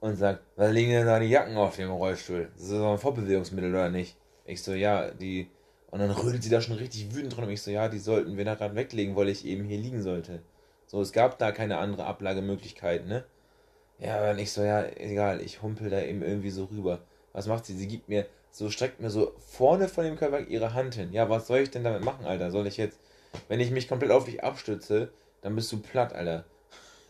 und 0.00 0.16
sagt, 0.16 0.42
was 0.56 0.72
liegen 0.72 0.90
denn 0.90 1.06
da 1.06 1.18
die 1.18 1.26
Jacken 1.26 1.56
auf 1.56 1.76
dem 1.76 1.90
Rollstuhl? 1.90 2.48
Das 2.54 2.64
ist 2.64 2.72
doch 2.72 2.92
ein 2.92 2.98
Fortbewegungsmittel 2.98 3.70
oder 3.70 3.90
nicht? 3.90 4.16
Ich 4.44 4.62
so, 4.62 4.72
ja, 4.72 5.10
die. 5.10 5.48
Und 5.90 6.00
dann 6.00 6.10
rödelt 6.10 6.42
sie 6.42 6.50
da 6.50 6.60
schon 6.60 6.76
richtig 6.76 7.14
wütend 7.14 7.36
drin 7.36 7.44
und 7.44 7.50
ich 7.50 7.62
so, 7.62 7.70
ja, 7.70 7.88
die 7.88 7.98
sollten 7.98 8.36
wir 8.36 8.44
da 8.44 8.54
gerade 8.54 8.76
weglegen, 8.76 9.16
weil 9.16 9.28
ich 9.28 9.44
eben 9.44 9.64
hier 9.64 9.78
liegen 9.78 10.02
sollte. 10.02 10.40
So, 10.86 11.00
es 11.00 11.12
gab 11.12 11.38
da 11.38 11.50
keine 11.52 11.78
andere 11.78 12.04
Ablagemöglichkeit, 12.04 13.06
ne? 13.06 13.24
Ja, 14.00 14.30
und 14.30 14.38
ich 14.38 14.50
so, 14.52 14.62
ja, 14.62 14.84
egal, 14.96 15.42
ich 15.42 15.62
humpel 15.62 15.90
da 15.90 16.00
eben 16.00 16.22
irgendwie 16.22 16.50
so 16.50 16.64
rüber. 16.64 17.00
Was 17.32 17.46
macht 17.46 17.66
sie? 17.66 17.76
Sie 17.76 17.86
gibt 17.86 18.08
mir, 18.08 18.26
so 18.50 18.70
streckt 18.70 19.00
mir 19.00 19.10
so 19.10 19.34
vorne 19.38 19.88
von 19.88 20.04
dem 20.04 20.16
Körper 20.16 20.40
ihre 20.40 20.74
Hand 20.74 20.94
hin. 20.94 21.12
Ja, 21.12 21.28
was 21.28 21.46
soll 21.46 21.58
ich 21.60 21.70
denn 21.70 21.84
damit 21.84 22.02
machen, 22.02 22.24
Alter? 22.24 22.50
Soll 22.50 22.66
ich 22.66 22.78
jetzt, 22.78 22.98
wenn 23.48 23.60
ich 23.60 23.70
mich 23.70 23.88
komplett 23.88 24.10
auf 24.10 24.24
dich 24.24 24.42
abstütze, 24.42 25.12
dann 25.42 25.54
bist 25.54 25.70
du 25.72 25.80
platt, 25.80 26.12
Alter. 26.14 26.44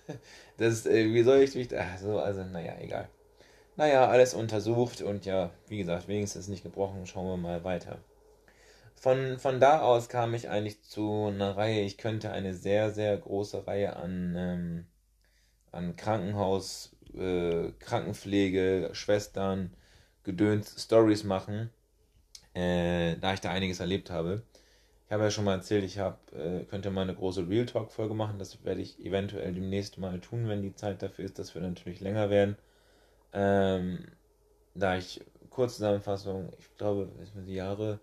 Das, 0.58 0.84
äh, 0.84 1.14
wie 1.14 1.22
soll 1.22 1.38
ich 1.38 1.54
mich. 1.54 1.68
Ach 1.74 1.96
so, 1.98 2.18
also, 2.18 2.44
naja, 2.44 2.74
egal. 2.80 3.08
Naja, 3.76 4.08
alles 4.08 4.34
untersucht 4.34 5.00
und 5.00 5.24
ja, 5.24 5.50
wie 5.68 5.78
gesagt, 5.78 6.08
wenigstens 6.08 6.48
nicht 6.48 6.62
gebrochen. 6.64 7.06
Schauen 7.06 7.28
wir 7.28 7.36
mal 7.38 7.64
weiter. 7.64 7.98
Von, 8.96 9.38
von 9.38 9.60
da 9.60 9.80
aus 9.80 10.10
kam 10.10 10.34
ich 10.34 10.50
eigentlich 10.50 10.82
zu 10.82 11.28
einer 11.28 11.56
Reihe. 11.56 11.80
Ich 11.82 11.96
könnte 11.96 12.30
eine 12.32 12.52
sehr, 12.54 12.90
sehr 12.90 13.16
große 13.16 13.66
Reihe 13.66 13.96
an, 13.96 14.34
ähm, 14.36 14.86
an 15.72 15.96
Krankenhaus, 15.96 16.92
äh, 17.14 17.72
Krankenpflege, 17.78 18.90
Schwestern, 18.92 19.72
Gedöns, 20.22 20.82
Stories 20.82 21.24
machen, 21.24 21.70
äh, 22.54 23.16
da 23.16 23.34
ich 23.34 23.40
da 23.40 23.50
einiges 23.50 23.80
erlebt 23.80 24.10
habe. 24.10 24.42
Ich 25.06 25.12
habe 25.12 25.24
ja 25.24 25.30
schon 25.30 25.44
mal 25.44 25.56
erzählt, 25.56 25.82
ich 25.84 25.98
hab, 25.98 26.32
äh, 26.34 26.64
könnte 26.64 26.90
mal 26.90 27.02
eine 27.02 27.14
große 27.14 27.48
Real 27.48 27.66
Talk-Folge 27.66 28.14
machen. 28.14 28.38
Das 28.38 28.64
werde 28.64 28.80
ich 28.80 29.04
eventuell 29.04 29.52
demnächst 29.52 29.98
mal 29.98 30.20
tun, 30.20 30.48
wenn 30.48 30.62
die 30.62 30.74
Zeit 30.74 31.02
dafür 31.02 31.24
ist. 31.24 31.38
Das 31.38 31.54
wird 31.54 31.64
natürlich 31.64 32.00
länger 32.00 32.30
werden. 32.30 32.56
Ähm, 33.32 34.06
da 34.74 34.96
ich 34.96 35.20
Kurzzusammenfassung, 35.50 36.52
ich 36.60 36.76
glaube, 36.76 37.08
die 37.46 37.54
Jahre 37.54 37.98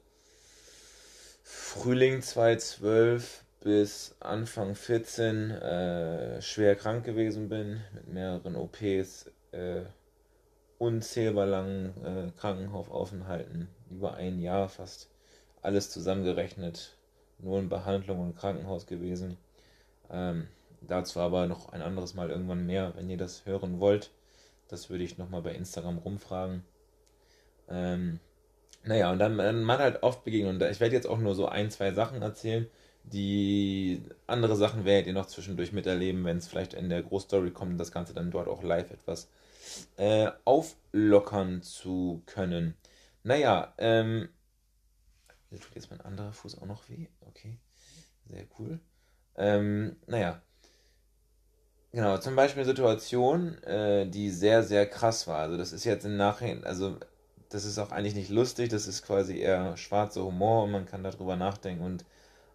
Frühling 1.43 2.21
2012 2.21 3.45
bis 3.61 4.15
Anfang 4.19 4.75
14 4.75 5.51
äh, 5.51 6.41
schwer 6.41 6.75
krank 6.75 7.03
gewesen 7.05 7.49
bin, 7.49 7.81
mit 7.93 8.07
mehreren 8.07 8.55
OPs, 8.55 9.31
äh, 9.51 9.81
unzählbar 10.77 11.45
langen 11.45 11.93
äh, 12.03 12.31
Krankenhausaufenthalten, 12.39 13.67
über 13.89 14.15
ein 14.15 14.39
Jahr 14.39 14.69
fast 14.69 15.09
alles 15.61 15.89
zusammengerechnet 15.89 16.97
nur 17.39 17.59
in 17.59 17.69
Behandlung 17.69 18.19
und 18.19 18.35
Krankenhaus 18.35 18.85
gewesen. 18.85 19.37
Ähm, 20.09 20.47
dazu 20.81 21.19
aber 21.19 21.47
noch 21.47 21.69
ein 21.69 21.81
anderes 21.81 22.13
Mal 22.13 22.29
irgendwann 22.29 22.65
mehr, 22.65 22.93
wenn 22.95 23.09
ihr 23.09 23.17
das 23.17 23.45
hören 23.45 23.79
wollt. 23.79 24.11
Das 24.67 24.89
würde 24.89 25.03
ich 25.03 25.17
nochmal 25.17 25.41
bei 25.41 25.53
Instagram 25.53 25.97
rumfragen. 25.97 26.63
Ähm, 27.69 28.19
naja, 28.83 29.11
und 29.11 29.19
dann, 29.19 29.37
dann 29.37 29.63
man 29.63 29.79
halt 29.79 30.03
oft 30.03 30.23
begegnet. 30.23 30.61
Und 30.61 30.69
ich 30.69 30.79
werde 30.79 30.95
jetzt 30.95 31.07
auch 31.07 31.17
nur 31.17 31.35
so 31.35 31.47
ein, 31.47 31.69
zwei 31.71 31.91
Sachen 31.91 32.21
erzählen. 32.21 32.67
Die 33.13 34.03
andere 34.25 34.57
Sachen 34.57 34.83
werdet 34.83 35.07
ihr 35.07 35.13
noch 35.13 35.27
zwischendurch 35.27 35.71
miterleben, 35.71 36.25
wenn 36.25 36.37
es 36.37 36.47
vielleicht 36.47 36.73
in 36.73 36.89
der 36.89 37.03
Großstory 37.03 37.51
kommt 37.51 37.71
und 37.71 37.77
das 37.77 37.93
Ganze 37.93 38.13
dann 38.13 38.31
dort 38.31 38.49
auch 38.49 38.63
live 38.63 38.91
etwas 38.91 39.29
äh, 39.95 40.29
auflockern 40.43 41.61
zu 41.61 42.21
können. 42.25 42.75
Naja, 43.23 43.73
ähm, 43.77 44.27
hier 45.49 45.59
tut 45.59 45.75
jetzt 45.75 45.89
mein 45.89 46.01
anderer 46.01 46.33
Fuß 46.33 46.57
auch 46.61 46.65
noch 46.65 46.89
weh. 46.89 47.07
Okay, 47.21 47.57
sehr 48.29 48.45
cool. 48.59 48.79
Ähm, 49.37 49.95
naja, 50.07 50.41
genau, 51.93 52.17
zum 52.17 52.35
Beispiel 52.35 52.63
eine 52.63 52.69
Situation, 52.69 53.61
äh, 53.63 54.09
die 54.09 54.29
sehr, 54.31 54.63
sehr 54.63 54.85
krass 54.85 55.27
war. 55.27 55.39
Also 55.39 55.55
das 55.55 55.71
ist 55.71 55.85
jetzt 55.85 56.05
im 56.05 56.17
Nachhinein, 56.17 56.65
also 56.65 56.97
das 57.49 57.63
ist 57.63 57.77
auch 57.79 57.91
eigentlich 57.91 58.15
nicht 58.15 58.29
lustig, 58.29 58.69
das 58.69 58.87
ist 58.87 59.03
quasi 59.03 59.37
eher 59.37 59.77
schwarzer 59.77 60.25
Humor 60.25 60.63
und 60.63 60.71
man 60.71 60.85
kann 60.85 61.03
darüber 61.03 61.37
nachdenken 61.37 61.83
und 61.83 62.03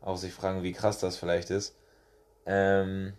auch 0.02 0.16
sich 0.16 0.32
fragen, 0.32 0.62
wie 0.62 0.73
krass 0.73 0.99
das 0.99 1.16
vielleicht 1.16 1.50
ist. 1.50 1.76
Ähm, 2.47 3.14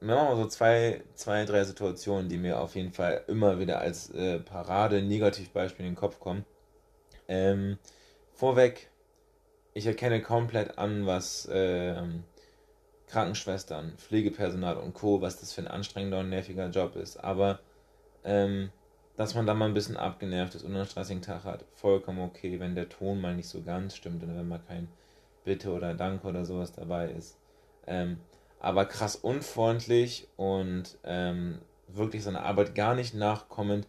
wir 0.00 0.14
machen 0.14 0.28
mal 0.28 0.36
so 0.36 0.46
zwei, 0.46 1.02
zwei, 1.14 1.44
drei 1.44 1.64
Situationen, 1.64 2.28
die 2.28 2.38
mir 2.38 2.60
auf 2.60 2.74
jeden 2.74 2.92
Fall 2.92 3.24
immer 3.28 3.58
wieder 3.58 3.80
als 3.80 4.10
äh, 4.10 4.38
Parade-Negativbeispiel 4.40 5.86
in 5.86 5.92
den 5.92 5.98
Kopf 5.98 6.20
kommen. 6.20 6.44
Ähm, 7.28 7.78
vorweg, 8.34 8.90
ich 9.74 9.86
erkenne 9.86 10.22
komplett 10.22 10.78
an, 10.78 11.06
was 11.06 11.48
ähm, 11.50 12.24
Krankenschwestern, 13.08 13.94
Pflegepersonal 13.96 14.76
und 14.76 14.94
Co., 14.94 15.20
was 15.20 15.40
das 15.40 15.52
für 15.52 15.62
ein 15.62 15.68
anstrengender 15.68 16.20
und 16.20 16.28
nerviger 16.28 16.68
Job 16.68 16.96
ist. 16.96 17.16
Aber 17.22 17.60
ähm, 18.24 18.70
dass 19.16 19.34
man 19.34 19.46
da 19.46 19.54
mal 19.54 19.66
ein 19.66 19.74
bisschen 19.74 19.96
abgenervt 19.96 20.54
ist 20.54 20.62
und 20.62 20.74
einen 20.74 20.84
stressigen 20.84 21.22
Tag 21.22 21.44
hat, 21.44 21.64
vollkommen 21.74 22.20
okay, 22.20 22.60
wenn 22.60 22.74
der 22.74 22.88
Ton 22.88 23.20
mal 23.20 23.34
nicht 23.34 23.48
so 23.48 23.62
ganz 23.62 23.96
stimmt 23.96 24.22
oder 24.22 24.36
wenn 24.36 24.48
mal 24.48 24.60
kein 24.66 24.88
Bitte 25.46 25.72
oder 25.72 25.94
Danke 25.94 26.26
oder 26.26 26.44
sowas 26.44 26.72
dabei 26.72 27.08
ist. 27.10 27.38
Ähm, 27.86 28.18
aber 28.58 28.84
krass 28.84 29.14
unfreundlich 29.14 30.28
und 30.36 30.98
ähm, 31.04 31.60
wirklich 31.86 32.24
seiner 32.24 32.42
Arbeit 32.42 32.74
gar 32.74 32.96
nicht 32.96 33.14
nachkommend 33.14 33.86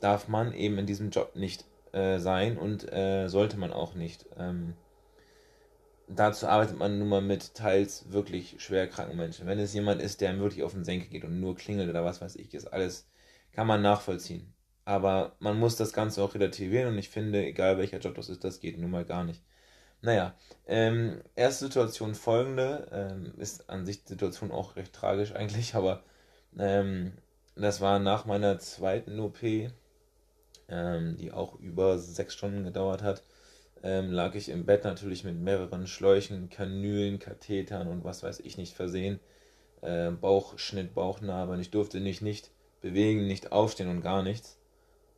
darf 0.00 0.28
man 0.28 0.52
eben 0.54 0.78
in 0.78 0.86
diesem 0.86 1.10
Job 1.10 1.34
nicht 1.34 1.64
äh, 1.92 2.18
sein 2.18 2.56
und 2.56 2.90
äh, 2.92 3.26
sollte 3.28 3.56
man 3.56 3.72
auch 3.72 3.94
nicht. 3.94 4.26
Ähm, 4.38 4.74
dazu 6.08 6.46
arbeitet 6.46 6.78
man 6.78 7.00
nun 7.00 7.08
mal 7.08 7.20
mit 7.20 7.54
teils 7.54 8.12
wirklich 8.12 8.56
schwer 8.58 8.86
kranken 8.86 9.16
Menschen. 9.16 9.46
Wenn 9.46 9.58
es 9.58 9.74
jemand 9.74 10.00
ist, 10.00 10.20
der 10.20 10.38
wirklich 10.38 10.62
auf 10.62 10.72
den 10.72 10.84
Senkel 10.84 11.08
geht 11.08 11.24
und 11.24 11.40
nur 11.40 11.56
klingelt 11.56 11.90
oder 11.90 12.04
was 12.04 12.20
weiß 12.20 12.36
ich, 12.36 12.54
ist 12.54 12.66
alles, 12.66 13.08
kann 13.50 13.66
man 13.66 13.82
nachvollziehen. 13.82 14.54
Aber 14.84 15.34
man 15.40 15.58
muss 15.58 15.76
das 15.76 15.92
Ganze 15.92 16.22
auch 16.22 16.34
relativieren 16.34 16.92
und 16.92 16.98
ich 16.98 17.08
finde, 17.08 17.44
egal 17.44 17.78
welcher 17.78 17.98
Job 17.98 18.14
das 18.14 18.28
ist, 18.28 18.44
das 18.44 18.60
geht 18.60 18.78
nun 18.78 18.90
mal 18.90 19.04
gar 19.04 19.24
nicht. 19.24 19.42
Naja, 20.02 20.34
ähm, 20.66 21.22
erste 21.36 21.66
Situation 21.66 22.14
folgende, 22.14 22.88
ähm, 22.92 23.32
ist 23.38 23.70
an 23.70 23.86
sich 23.86 24.02
die 24.02 24.08
Situation 24.08 24.50
auch 24.50 24.76
recht 24.76 24.92
tragisch 24.92 25.32
eigentlich, 25.32 25.74
aber 25.76 26.02
ähm, 26.58 27.12
das 27.54 27.80
war 27.80 27.98
nach 27.98 28.24
meiner 28.24 28.58
zweiten 28.58 29.20
OP, 29.20 29.42
ähm, 30.68 31.16
die 31.16 31.32
auch 31.32 31.58
über 31.60 31.98
sechs 31.98 32.34
Stunden 32.34 32.64
gedauert 32.64 33.02
hat, 33.02 33.22
ähm, 33.82 34.10
lag 34.10 34.34
ich 34.34 34.48
im 34.48 34.66
Bett 34.66 34.84
natürlich 34.84 35.24
mit 35.24 35.36
mehreren 35.36 35.86
Schläuchen, 35.86 36.50
Kanülen, 36.50 37.18
Kathetern 37.18 37.88
und 37.88 38.04
was 38.04 38.22
weiß 38.22 38.40
ich 38.40 38.56
nicht 38.56 38.74
versehen. 38.74 39.20
Äh, 39.82 40.10
Bauchschnitt, 40.10 40.96
und 40.96 41.60
ich 41.60 41.70
durfte 41.70 42.00
mich 42.00 42.22
nicht 42.22 42.50
bewegen, 42.80 43.26
nicht 43.26 43.52
aufstehen 43.52 43.88
und 43.88 44.02
gar 44.02 44.22
nichts 44.22 44.58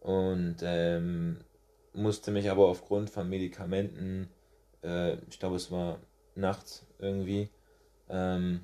und 0.05 0.57
ähm, 0.63 1.39
musste 1.95 2.31
mich 2.31 2.51
aber 2.51 2.69
aufgrund 2.69 3.11
von 3.11 3.29
Medikamenten, 3.29 4.29
äh, 4.85 5.17
ich 5.29 5.39
glaube 5.39 5.57
es 5.57 5.71
war 5.71 5.99
nachts 6.35 6.87
irgendwie, 6.99 7.49
ähm, 8.09 8.61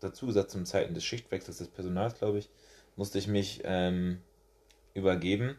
dazu 0.00 0.26
gesagt 0.26 0.50
zum 0.50 0.64
Zeiten 0.64 0.94
des 0.94 1.04
Schichtwechsels 1.04 1.58
des 1.58 1.68
Personals, 1.68 2.14
glaube 2.14 2.38
ich, 2.38 2.50
musste 2.96 3.18
ich 3.18 3.28
mich 3.28 3.62
ähm, 3.64 4.20
übergeben, 4.94 5.56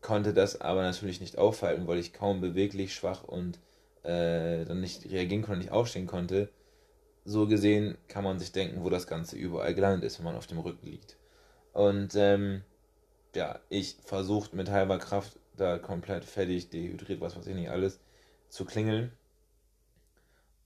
konnte 0.00 0.32
das 0.34 0.60
aber 0.60 0.82
natürlich 0.82 1.20
nicht 1.20 1.38
aufhalten, 1.38 1.86
weil 1.86 1.98
ich 1.98 2.12
kaum 2.12 2.40
beweglich, 2.40 2.94
schwach 2.94 3.24
und 3.24 3.58
äh, 4.02 4.64
dann 4.64 4.80
nicht 4.80 5.10
reagieren 5.10 5.42
konnte, 5.42 5.60
nicht 5.60 5.72
aufstehen 5.72 6.06
konnte. 6.06 6.50
So 7.24 7.46
gesehen 7.46 7.98
kann 8.08 8.24
man 8.24 8.38
sich 8.38 8.52
denken, 8.52 8.82
wo 8.82 8.90
das 8.90 9.06
Ganze 9.06 9.36
überall 9.36 9.74
gelandet 9.74 10.04
ist, 10.04 10.18
wenn 10.18 10.24
man 10.24 10.36
auf 10.36 10.46
dem 10.46 10.58
Rücken 10.58 10.86
liegt. 10.86 11.16
Und 11.72 12.14
ähm, 12.14 12.62
ja, 13.34 13.60
ich 13.68 13.96
versucht 14.04 14.54
mit 14.54 14.70
halber 14.70 14.98
Kraft 14.98 15.38
da 15.56 15.78
komplett 15.78 16.24
fertig, 16.24 16.70
dehydriert, 16.70 17.20
was 17.20 17.36
weiß 17.36 17.46
ich 17.46 17.54
nicht 17.54 17.70
alles, 17.70 18.00
zu 18.48 18.64
klingeln. 18.64 19.12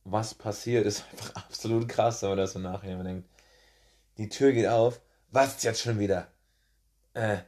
Was 0.04 0.34
passiert, 0.34 0.86
ist 0.86 1.04
einfach 1.12 1.34
absolut 1.36 1.88
krass, 1.88 2.22
wenn 2.22 2.30
man 2.30 2.38
das 2.38 2.52
so 2.52 2.58
nachher 2.58 3.02
denkt. 3.02 3.28
Die 4.18 4.28
Tür 4.28 4.52
geht 4.52 4.66
auf, 4.66 5.00
was 5.30 5.56
ist 5.56 5.64
jetzt 5.64 5.80
schon 5.80 5.98
wieder? 5.98 6.28
Äh, 7.14 7.38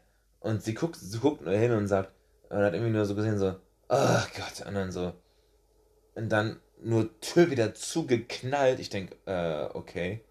und 0.41 0.63
sie 0.63 0.75
guckt, 0.75 0.97
sie 0.97 1.19
guckt 1.19 1.43
nur 1.43 1.55
hin 1.55 1.73
und 1.73 1.89
sagt, 1.89 2.13
und 2.49 2.59
hat 2.59 2.75
irgendwie 2.75 2.93
nur 2.93 3.05
so 3.07 3.15
gesehen, 3.15 3.39
so, 3.39 3.57
oh 3.89 4.23
Gott, 4.37 4.67
und 4.67 4.75
dann 4.75 4.93
so, 4.93 5.13
und 6.15 6.29
dann 6.29 6.61
nur 6.83 7.19
Tür 7.21 7.51
wieder 7.51 7.75
zugeknallt. 7.75 8.79
Ich 8.79 8.91
denke, 8.91 9.17
äh, 9.27 9.75
okay, 9.75 10.23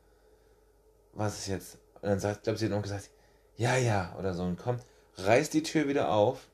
was 1.14 1.40
ist 1.40 1.48
jetzt? 1.48 1.78
Und 1.96 2.10
dann 2.10 2.20
sagt, 2.20 2.44
glaube 2.44 2.58
sie 2.58 2.66
hat 2.66 2.72
noch 2.72 2.82
gesagt, 2.82 3.10
ja, 3.56 3.76
ja, 3.76 4.16
oder 4.18 4.34
so, 4.34 4.44
und 4.44 4.58
kommt, 4.58 4.84
reißt 5.18 5.54
die 5.54 5.64
Tür 5.64 5.88
wieder 5.88 6.10
auf, 6.10 6.48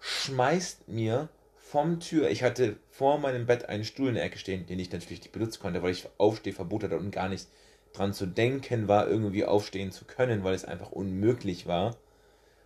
schmeißt 0.00 0.88
mir 0.88 1.28
vom 1.72 2.00
Tür, 2.00 2.28
ich 2.28 2.42
hatte 2.42 2.76
vor 2.90 3.18
meinem 3.18 3.46
Bett 3.46 3.70
einen 3.70 3.86
Stuhl 3.86 4.08
in 4.08 4.16
der 4.16 4.24
Ecke 4.24 4.38
stehen, 4.38 4.66
den 4.66 4.78
ich 4.78 4.92
natürlich 4.92 5.20
nicht 5.20 5.32
benutzen 5.32 5.62
konnte, 5.62 5.82
weil 5.82 5.92
ich 5.92 6.06
Aufstehverbot 6.18 6.84
hatte 6.84 6.98
und 6.98 7.12
gar 7.12 7.30
nicht 7.30 7.48
dran 7.94 8.12
zu 8.12 8.26
denken 8.26 8.88
war, 8.88 9.08
irgendwie 9.08 9.46
aufstehen 9.46 9.90
zu 9.90 10.04
können, 10.04 10.44
weil 10.44 10.54
es 10.54 10.66
einfach 10.66 10.92
unmöglich 10.92 11.66
war, 11.66 11.96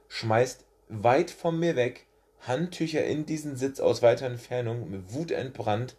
schmeißt 0.09 0.65
weit 0.89 1.31
von 1.31 1.57
mir 1.57 1.77
weg 1.77 2.07
Handtücher 2.41 3.05
in 3.05 3.27
diesen 3.27 3.55
Sitz 3.55 3.79
aus 3.79 4.03
weiter 4.03 4.27
Entfernung, 4.27 4.91
mit 4.91 5.15
Wut 5.15 5.31
entbrannt 5.31 5.95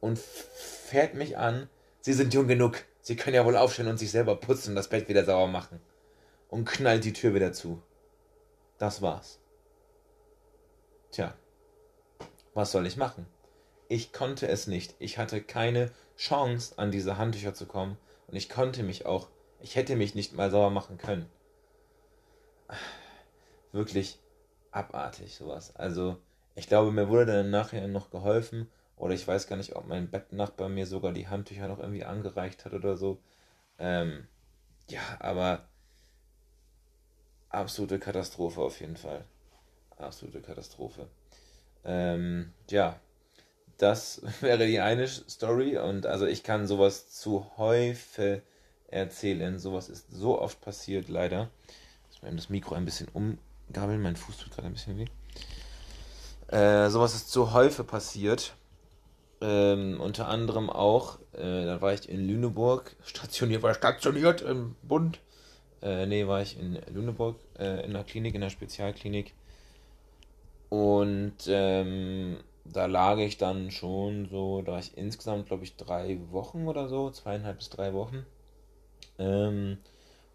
und 0.00 0.18
fährt 0.18 1.14
mich 1.14 1.36
an. 1.36 1.68
Sie 2.00 2.14
sind 2.14 2.32
jung 2.32 2.48
genug, 2.48 2.86
Sie 3.02 3.16
können 3.16 3.36
ja 3.36 3.44
wohl 3.44 3.56
aufstehen 3.56 3.86
und 3.86 3.98
sich 3.98 4.10
selber 4.10 4.36
putzen 4.36 4.70
und 4.70 4.76
das 4.76 4.88
Bett 4.88 5.10
wieder 5.10 5.26
sauber 5.26 5.52
machen 5.52 5.78
und 6.48 6.64
knallt 6.64 7.04
die 7.04 7.12
Tür 7.12 7.34
wieder 7.34 7.52
zu. 7.52 7.82
Das 8.78 9.02
war's. 9.02 9.38
Tja, 11.12 11.34
was 12.54 12.72
soll 12.72 12.86
ich 12.86 12.96
machen? 12.96 13.26
Ich 13.88 14.12
konnte 14.12 14.48
es 14.48 14.66
nicht. 14.66 14.94
Ich 14.98 15.18
hatte 15.18 15.42
keine 15.42 15.90
Chance, 16.16 16.74
an 16.78 16.90
diese 16.92 17.18
Handtücher 17.18 17.54
zu 17.54 17.66
kommen. 17.66 17.96
Und 18.28 18.36
ich 18.36 18.48
konnte 18.48 18.82
mich 18.82 19.06
auch, 19.06 19.28
ich 19.60 19.76
hätte 19.76 19.96
mich 19.96 20.14
nicht 20.14 20.32
mal 20.34 20.50
sauber 20.50 20.70
machen 20.70 20.98
können. 20.98 21.28
Wirklich 23.72 24.18
abartig 24.70 25.34
sowas. 25.34 25.74
Also, 25.76 26.18
ich 26.54 26.68
glaube, 26.68 26.92
mir 26.92 27.08
wurde 27.08 27.32
dann 27.34 27.50
nachher 27.50 27.86
noch 27.88 28.10
geholfen. 28.10 28.70
Oder 28.96 29.14
ich 29.14 29.26
weiß 29.26 29.46
gar 29.46 29.56
nicht, 29.56 29.76
ob 29.76 29.86
mein 29.86 30.10
Bettnachbar 30.10 30.68
mir 30.68 30.86
sogar 30.86 31.12
die 31.12 31.28
Handtücher 31.28 31.68
noch 31.68 31.78
irgendwie 31.78 32.04
angereicht 32.04 32.64
hat 32.64 32.74
oder 32.74 32.96
so. 32.96 33.18
Ähm, 33.78 34.26
ja, 34.90 35.00
aber 35.20 35.68
absolute 37.50 37.98
Katastrophe 37.98 38.60
auf 38.60 38.80
jeden 38.80 38.96
Fall. 38.96 39.24
Absolute 39.98 40.40
Katastrophe. 40.40 41.08
Ähm, 41.84 42.52
ja, 42.70 43.00
das 43.78 44.22
wäre 44.40 44.66
die 44.66 44.80
eine 44.80 45.06
Story 45.08 45.78
und 45.78 46.06
also 46.06 46.26
ich 46.26 46.42
kann 46.42 46.66
sowas 46.66 47.10
zu 47.10 47.46
häufig 47.56 48.42
erzählen. 48.88 49.58
Sowas 49.58 49.88
ist 49.88 50.10
so 50.10 50.40
oft 50.40 50.60
passiert, 50.60 51.08
leider. 51.08 51.50
Ich 52.12 52.22
muss 52.22 52.34
das 52.34 52.48
Mikro 52.50 52.74
ein 52.74 52.84
bisschen 52.84 53.08
umgabeln, 53.12 54.02
mein 54.02 54.16
Fuß 54.16 54.38
tut 54.38 54.52
gerade 54.52 54.66
ein 54.66 54.72
bisschen 54.72 54.98
weh. 54.98 55.06
Äh, 56.54 56.90
sowas 56.90 57.14
ist 57.14 57.30
zu 57.30 57.52
häufig 57.52 57.86
passiert. 57.86 58.54
Ähm, 59.40 60.00
unter 60.00 60.28
anderem 60.28 60.68
auch, 60.68 61.18
äh, 61.32 61.64
da 61.64 61.80
war 61.80 61.94
ich 61.94 62.08
in 62.10 62.26
Lüneburg, 62.26 62.94
stationiert, 63.02 63.62
war 63.62 63.72
stationiert 63.72 64.42
im 64.42 64.76
Bund 64.82 65.20
äh, 65.82 66.06
nee, 66.06 66.26
war 66.26 66.42
ich 66.42 66.58
in 66.58 66.78
Lüneburg 66.92 67.36
äh, 67.58 67.84
in 67.84 67.92
der 67.92 68.04
Klinik, 68.04 68.34
in 68.34 68.42
der 68.42 68.50
Spezialklinik. 68.50 69.34
Und 70.70 71.34
ähm, 71.48 72.38
da 72.64 72.86
lag 72.86 73.18
ich 73.18 73.36
dann 73.36 73.70
schon 73.70 74.28
so, 74.30 74.62
da 74.62 74.72
war 74.72 74.78
ich 74.78 74.96
insgesamt, 74.96 75.46
glaube 75.46 75.64
ich, 75.64 75.76
drei 75.76 76.18
Wochen 76.30 76.68
oder 76.68 76.88
so, 76.88 77.10
zweieinhalb 77.10 77.58
bis 77.58 77.70
drei 77.70 77.92
Wochen. 77.92 78.24
Ähm, 79.18 79.78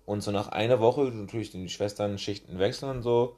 und 0.05 0.21
so 0.21 0.31
nach 0.31 0.49
einer 0.49 0.79
Woche 0.79 1.05
natürlich 1.05 1.51
die 1.51 1.69
Schwestern 1.69 2.17
Schichten 2.17 2.59
wechseln 2.59 2.97
und 2.97 3.01
so. 3.01 3.37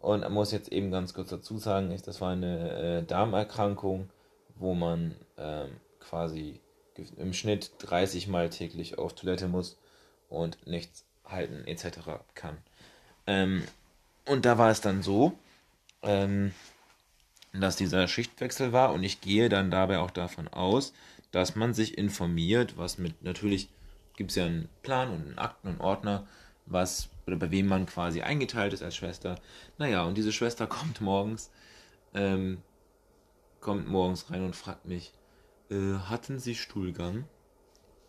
Und 0.00 0.20
man 0.20 0.32
muss 0.32 0.52
jetzt 0.52 0.72
eben 0.72 0.90
ganz 0.90 1.12
kurz 1.12 1.30
dazu 1.30 1.58
sagen, 1.58 1.94
das 2.04 2.20
war 2.20 2.30
eine 2.30 3.00
äh, 3.00 3.02
Darmerkrankung, 3.02 4.08
wo 4.54 4.74
man 4.74 5.14
ähm, 5.36 5.72
quasi 5.98 6.60
im 7.16 7.32
Schnitt 7.32 7.72
30 7.78 8.28
Mal 8.28 8.50
täglich 8.50 8.98
auf 8.98 9.14
Toilette 9.14 9.48
muss 9.48 9.78
und 10.28 10.66
nichts 10.66 11.04
halten 11.24 11.66
etc. 11.66 11.98
kann. 12.34 12.56
Ähm, 13.26 13.64
und 14.26 14.44
da 14.44 14.58
war 14.58 14.70
es 14.70 14.80
dann 14.80 15.02
so, 15.02 15.32
ähm, 16.02 16.52
dass 17.52 17.76
dieser 17.76 18.06
Schichtwechsel 18.08 18.72
war 18.72 18.92
und 18.92 19.02
ich 19.02 19.20
gehe 19.20 19.48
dann 19.48 19.70
dabei 19.70 19.98
auch 19.98 20.10
davon 20.10 20.48
aus, 20.48 20.92
dass 21.32 21.56
man 21.56 21.74
sich 21.74 21.98
informiert, 21.98 22.76
was 22.76 22.98
mit, 22.98 23.22
natürlich 23.22 23.68
gibt 24.16 24.30
es 24.30 24.36
ja 24.36 24.46
einen 24.46 24.68
Plan 24.82 25.10
und 25.10 25.26
einen 25.26 25.38
Akten 25.38 25.68
und 25.68 25.80
Ordner, 25.80 26.26
was 26.66 27.08
oder 27.26 27.36
bei 27.36 27.50
wem 27.50 27.66
man 27.66 27.86
quasi 27.86 28.22
eingeteilt 28.22 28.72
ist 28.72 28.82
als 28.82 28.96
Schwester. 28.96 29.40
Naja, 29.78 30.02
und 30.02 30.16
diese 30.16 30.32
Schwester 30.32 30.66
kommt 30.68 31.00
morgens, 31.00 31.50
ähm, 32.14 32.58
kommt 33.60 33.88
morgens 33.88 34.30
rein 34.30 34.44
und 34.44 34.56
fragt 34.56 34.86
mich, 34.86 35.12
äh, 35.70 35.94
hatten 35.94 36.38
Sie 36.38 36.54
Stuhlgang? 36.54 37.24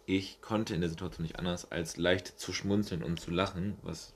Ich 0.06 0.42
konnte 0.42 0.74
in 0.74 0.82
der 0.82 0.90
Situation 0.90 1.24
nicht 1.24 1.38
anders, 1.38 1.72
als 1.72 1.98
leicht 1.98 2.28
zu 2.40 2.52
schmunzeln 2.52 3.04
und 3.04 3.20
zu 3.20 3.32
lachen, 3.32 3.78
was 3.84 4.14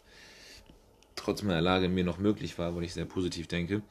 trotz 1.16 1.42
meiner 1.42 1.62
Lage 1.62 1.90
mir 1.90 2.04
noch 2.04 2.18
möglich 2.18 2.58
war, 2.58 2.76
weil 2.76 2.84
ich 2.84 2.94
sehr 2.94 3.06
positiv 3.06 3.48
denke. 3.48 3.82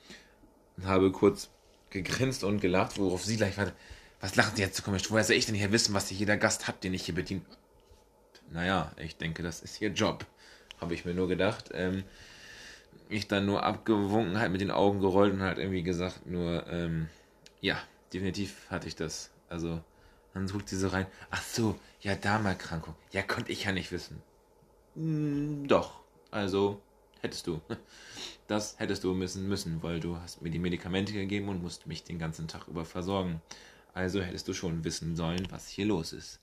Habe 0.85 1.13
kurz 1.13 1.51
gegrinst 1.91 2.45
und 2.45 2.61
gelacht, 2.61 2.99
worauf 2.99 3.25
sie 3.25 3.37
gleich 3.37 3.57
war. 3.57 3.73
Was 4.21 4.37
lachen 4.37 4.57
Sie 4.57 4.63
jetzt 4.63 4.77
so 4.77 4.83
komisch? 4.83 5.11
Woher 5.11 5.25
soll 5.25 5.37
ich 5.37 5.47
denn 5.47 5.55
hier 5.55 5.73
wissen, 5.73 5.95
was 5.95 6.11
jeder 6.11 6.37
Gast 6.37 6.67
hat, 6.67 6.83
den 6.83 6.95
ich 6.95 7.05
hier 7.05 7.15
bedient? 7.15 7.45
Naja, 8.51 8.93
ich 8.97 9.17
denke, 9.17 9.43
das 9.43 9.61
ist 9.61 9.81
Ihr 9.81 9.91
Job, 9.91 10.27
habe 10.81 10.95
ich 10.95 11.05
mir 11.05 11.15
nur 11.15 11.29
gedacht. 11.29 11.71
Ähm, 11.73 12.05
ich 13.09 13.29
dann 13.29 13.47
nur 13.47 13.63
abgewunken, 13.63 14.39
halt 14.39 14.53
mit 14.53 14.61
den 14.61 14.71
Augen 14.71 15.01
gerollt 15.01 15.33
und 15.33 15.43
halt 15.43 15.59
irgendwie 15.59 15.83
gesagt, 15.83 16.27
nur, 16.27 16.67
ähm, 16.69 17.09
ja, 17.61 17.77
definitiv 18.13 18.71
hatte 18.71 18.89
ich 18.89 18.97
das. 18.97 19.31
Also, 19.49 19.81
dann 20.33 20.49
sucht 20.49 20.69
sie 20.69 20.77
so 20.77 20.89
rein. 20.89 21.07
Ach 21.31 21.43
so, 21.43 21.79
ja, 22.01 22.15
Darmerkrankung. 22.15 22.95
Ja, 23.13 23.23
konnte 23.23 23.53
ich 23.53 23.65
ja 23.65 23.73
nicht 23.73 23.93
wissen. 23.93 24.23
Hm, 24.95 25.69
doch, 25.69 26.01
also, 26.31 26.81
hättest 27.25 27.47
du. 27.47 27.61
Das 28.47 28.79
hättest 28.79 29.05
du 29.05 29.15
müssen 29.15 29.49
müssen, 29.49 29.83
weil 29.83 30.01
du 30.01 30.19
hast 30.19 30.43
mir 30.43 30.51
die 30.51 30.59
Medikamente 30.59 31.15
gegeben 31.15 31.49
und 31.49 31.63
musst 31.63 31.87
mich 31.87 32.05
den 32.05 32.19
ganzen 32.19 32.47
Tag 32.47 32.69
über 32.69 32.85
versorgen. 32.85 33.41
Also 33.95 34.21
hättest 34.21 34.47
du 34.49 34.53
schon 34.53 34.85
wissen 34.85 35.17
sollen, 35.17 35.47
was 35.49 35.67
hier 35.67 35.87
los 35.87 36.13
ist. 36.13 36.41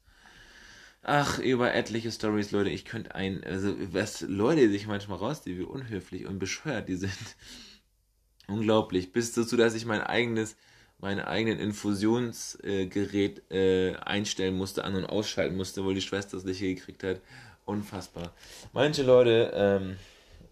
Ach, 1.03 1.37
über 1.37 1.73
etliche 1.73 2.11
Stories, 2.11 2.51
Leute. 2.51 2.71
Ich 2.71 2.85
könnte 2.85 3.13
ein, 3.13 3.43
also 3.43 3.75
was 3.93 4.21
Leute 4.21 4.69
sich 4.69 4.87
manchmal 4.87 5.19
rausziehen, 5.19 5.59
wie 5.59 5.63
unhöflich 5.63 6.25
und 6.25 6.39
bescheuert 6.39 6.89
die 6.89 6.95
sind. 6.95 7.35
Unglaublich. 8.47 9.11
Bis 9.11 9.33
dazu, 9.33 9.55
dass 9.57 9.75
ich 9.75 9.85
mein 9.85 10.01
eigenes, 10.01 10.55
mein 10.97 11.19
eigenen 11.19 11.59
Infusionsgerät 11.59 13.43
äh, 13.51 13.95
einstellen 13.95 14.57
musste, 14.57 14.83
an 14.83 14.95
und 14.95 15.05
ausschalten 15.05 15.55
musste, 15.55 15.85
weil 15.85 15.93
die 15.93 16.01
Schwester 16.01 16.37
es 16.37 16.45
nicht 16.45 16.61
gekriegt 16.61 17.03
hat. 17.03 17.21
Unfassbar. 17.65 18.33
Manche 18.73 19.03
Leute, 19.03 19.51
ähm, 19.53 19.97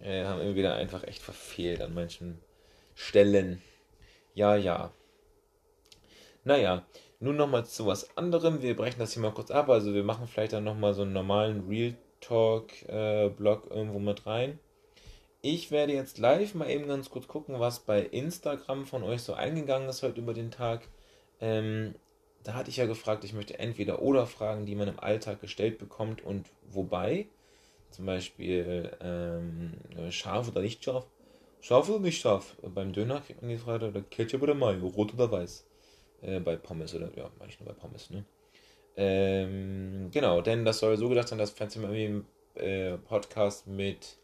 äh, 0.01 0.25
haben 0.25 0.41
immer 0.41 0.55
wieder 0.55 0.75
einfach 0.75 1.03
echt 1.03 1.21
verfehlt 1.21 1.81
an 1.81 1.93
manchen 1.93 2.39
Stellen. 2.95 3.61
Ja, 4.33 4.55
ja. 4.55 4.91
Naja, 6.43 6.85
nun 7.19 7.35
nochmal 7.35 7.65
zu 7.65 7.85
was 7.85 8.17
anderem. 8.17 8.61
Wir 8.61 8.75
brechen 8.75 8.99
das 8.99 9.13
hier 9.13 9.21
mal 9.21 9.33
kurz 9.33 9.51
ab. 9.51 9.69
Also 9.69 9.93
wir 9.93 10.03
machen 10.03 10.27
vielleicht 10.27 10.53
dann 10.53 10.63
nochmal 10.63 10.93
so 10.93 11.01
einen 11.01 11.13
normalen 11.13 11.67
Real 11.67 11.95
Talk-Blog 12.21 13.67
äh, 13.69 13.73
irgendwo 13.73 13.99
mit 13.99 14.25
rein. 14.25 14.59
Ich 15.41 15.71
werde 15.71 15.93
jetzt 15.93 16.17
live 16.17 16.53
mal 16.53 16.69
eben 16.69 16.87
ganz 16.87 17.09
kurz 17.09 17.27
gucken, 17.27 17.59
was 17.59 17.79
bei 17.79 18.01
Instagram 18.01 18.85
von 18.85 19.03
euch 19.03 19.21
so 19.21 19.33
eingegangen 19.33 19.87
ist 19.87 20.03
heute 20.03 20.19
über 20.19 20.33
den 20.33 20.51
Tag. 20.51 20.87
Ähm, 21.39 21.95
da 22.43 22.53
hatte 22.55 22.69
ich 22.69 22.77
ja 22.77 22.85
gefragt, 22.85 23.23
ich 23.23 23.33
möchte 23.33 23.57
entweder 23.57 24.01
oder 24.01 24.25
Fragen, 24.25 24.65
die 24.65 24.75
man 24.75 24.87
im 24.87 24.99
Alltag 24.99 25.39
gestellt 25.39 25.77
bekommt 25.77 26.21
und 26.23 26.47
wobei. 26.69 27.27
Zum 27.89 28.05
Beispiel 28.05 28.91
ähm, 29.01 29.73
scharf 30.11 30.49
oder 30.49 30.61
nicht 30.61 30.83
scharf. 30.83 31.07
Scharf 31.61 31.89
oder 31.89 31.99
nicht 31.99 32.21
scharf? 32.21 32.55
Beim 32.61 32.93
Döner 32.93 33.21
kriegt 33.21 33.41
man 33.41 33.49
die 33.49 33.57
Frage, 33.57 33.87
oder 33.87 34.01
Ketchup 34.01 34.41
oder 34.43 34.53
Mayo, 34.53 34.87
rot 34.87 35.13
oder 35.13 35.31
weiß. 35.31 35.65
Äh, 36.21 36.39
bei 36.39 36.55
Pommes 36.55 36.93
oder, 36.93 37.09
ja, 37.15 37.29
eigentlich 37.39 37.59
nur 37.59 37.69
bei 37.69 37.79
Pommes, 37.79 38.09
ne? 38.09 38.25
Ähm, 38.95 40.09
genau, 40.11 40.41
denn 40.41 40.65
das 40.65 40.79
soll 40.79 40.97
so 40.97 41.09
gedacht 41.09 41.29
sein, 41.29 41.37
dass 41.37 41.55
irgendwie 41.59 42.05
im 42.05 42.25
äh, 42.55 42.97
Podcast 42.97 43.67
mit 43.67 44.17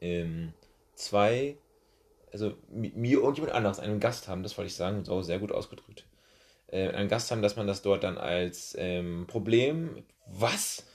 ähm, 0.00 0.52
zwei, 0.94 1.56
also 2.32 2.54
mit 2.70 2.96
mir 2.96 3.22
und 3.22 3.36
jemand 3.36 3.54
anderes, 3.54 3.80
einen 3.80 4.00
Gast 4.00 4.28
haben, 4.28 4.42
das 4.42 4.56
wollte 4.56 4.68
ich 4.68 4.76
sagen, 4.76 5.04
so 5.04 5.22
sehr 5.22 5.38
gut 5.38 5.52
ausgedrückt. 5.52 6.06
Äh, 6.68 6.90
einen 6.90 7.08
Gast 7.08 7.30
haben, 7.30 7.42
dass 7.42 7.56
man 7.56 7.66
das 7.66 7.82
dort 7.82 8.04
dann 8.04 8.18
als 8.18 8.76
ähm, 8.78 9.26
Problem, 9.26 10.04
was? 10.26 10.86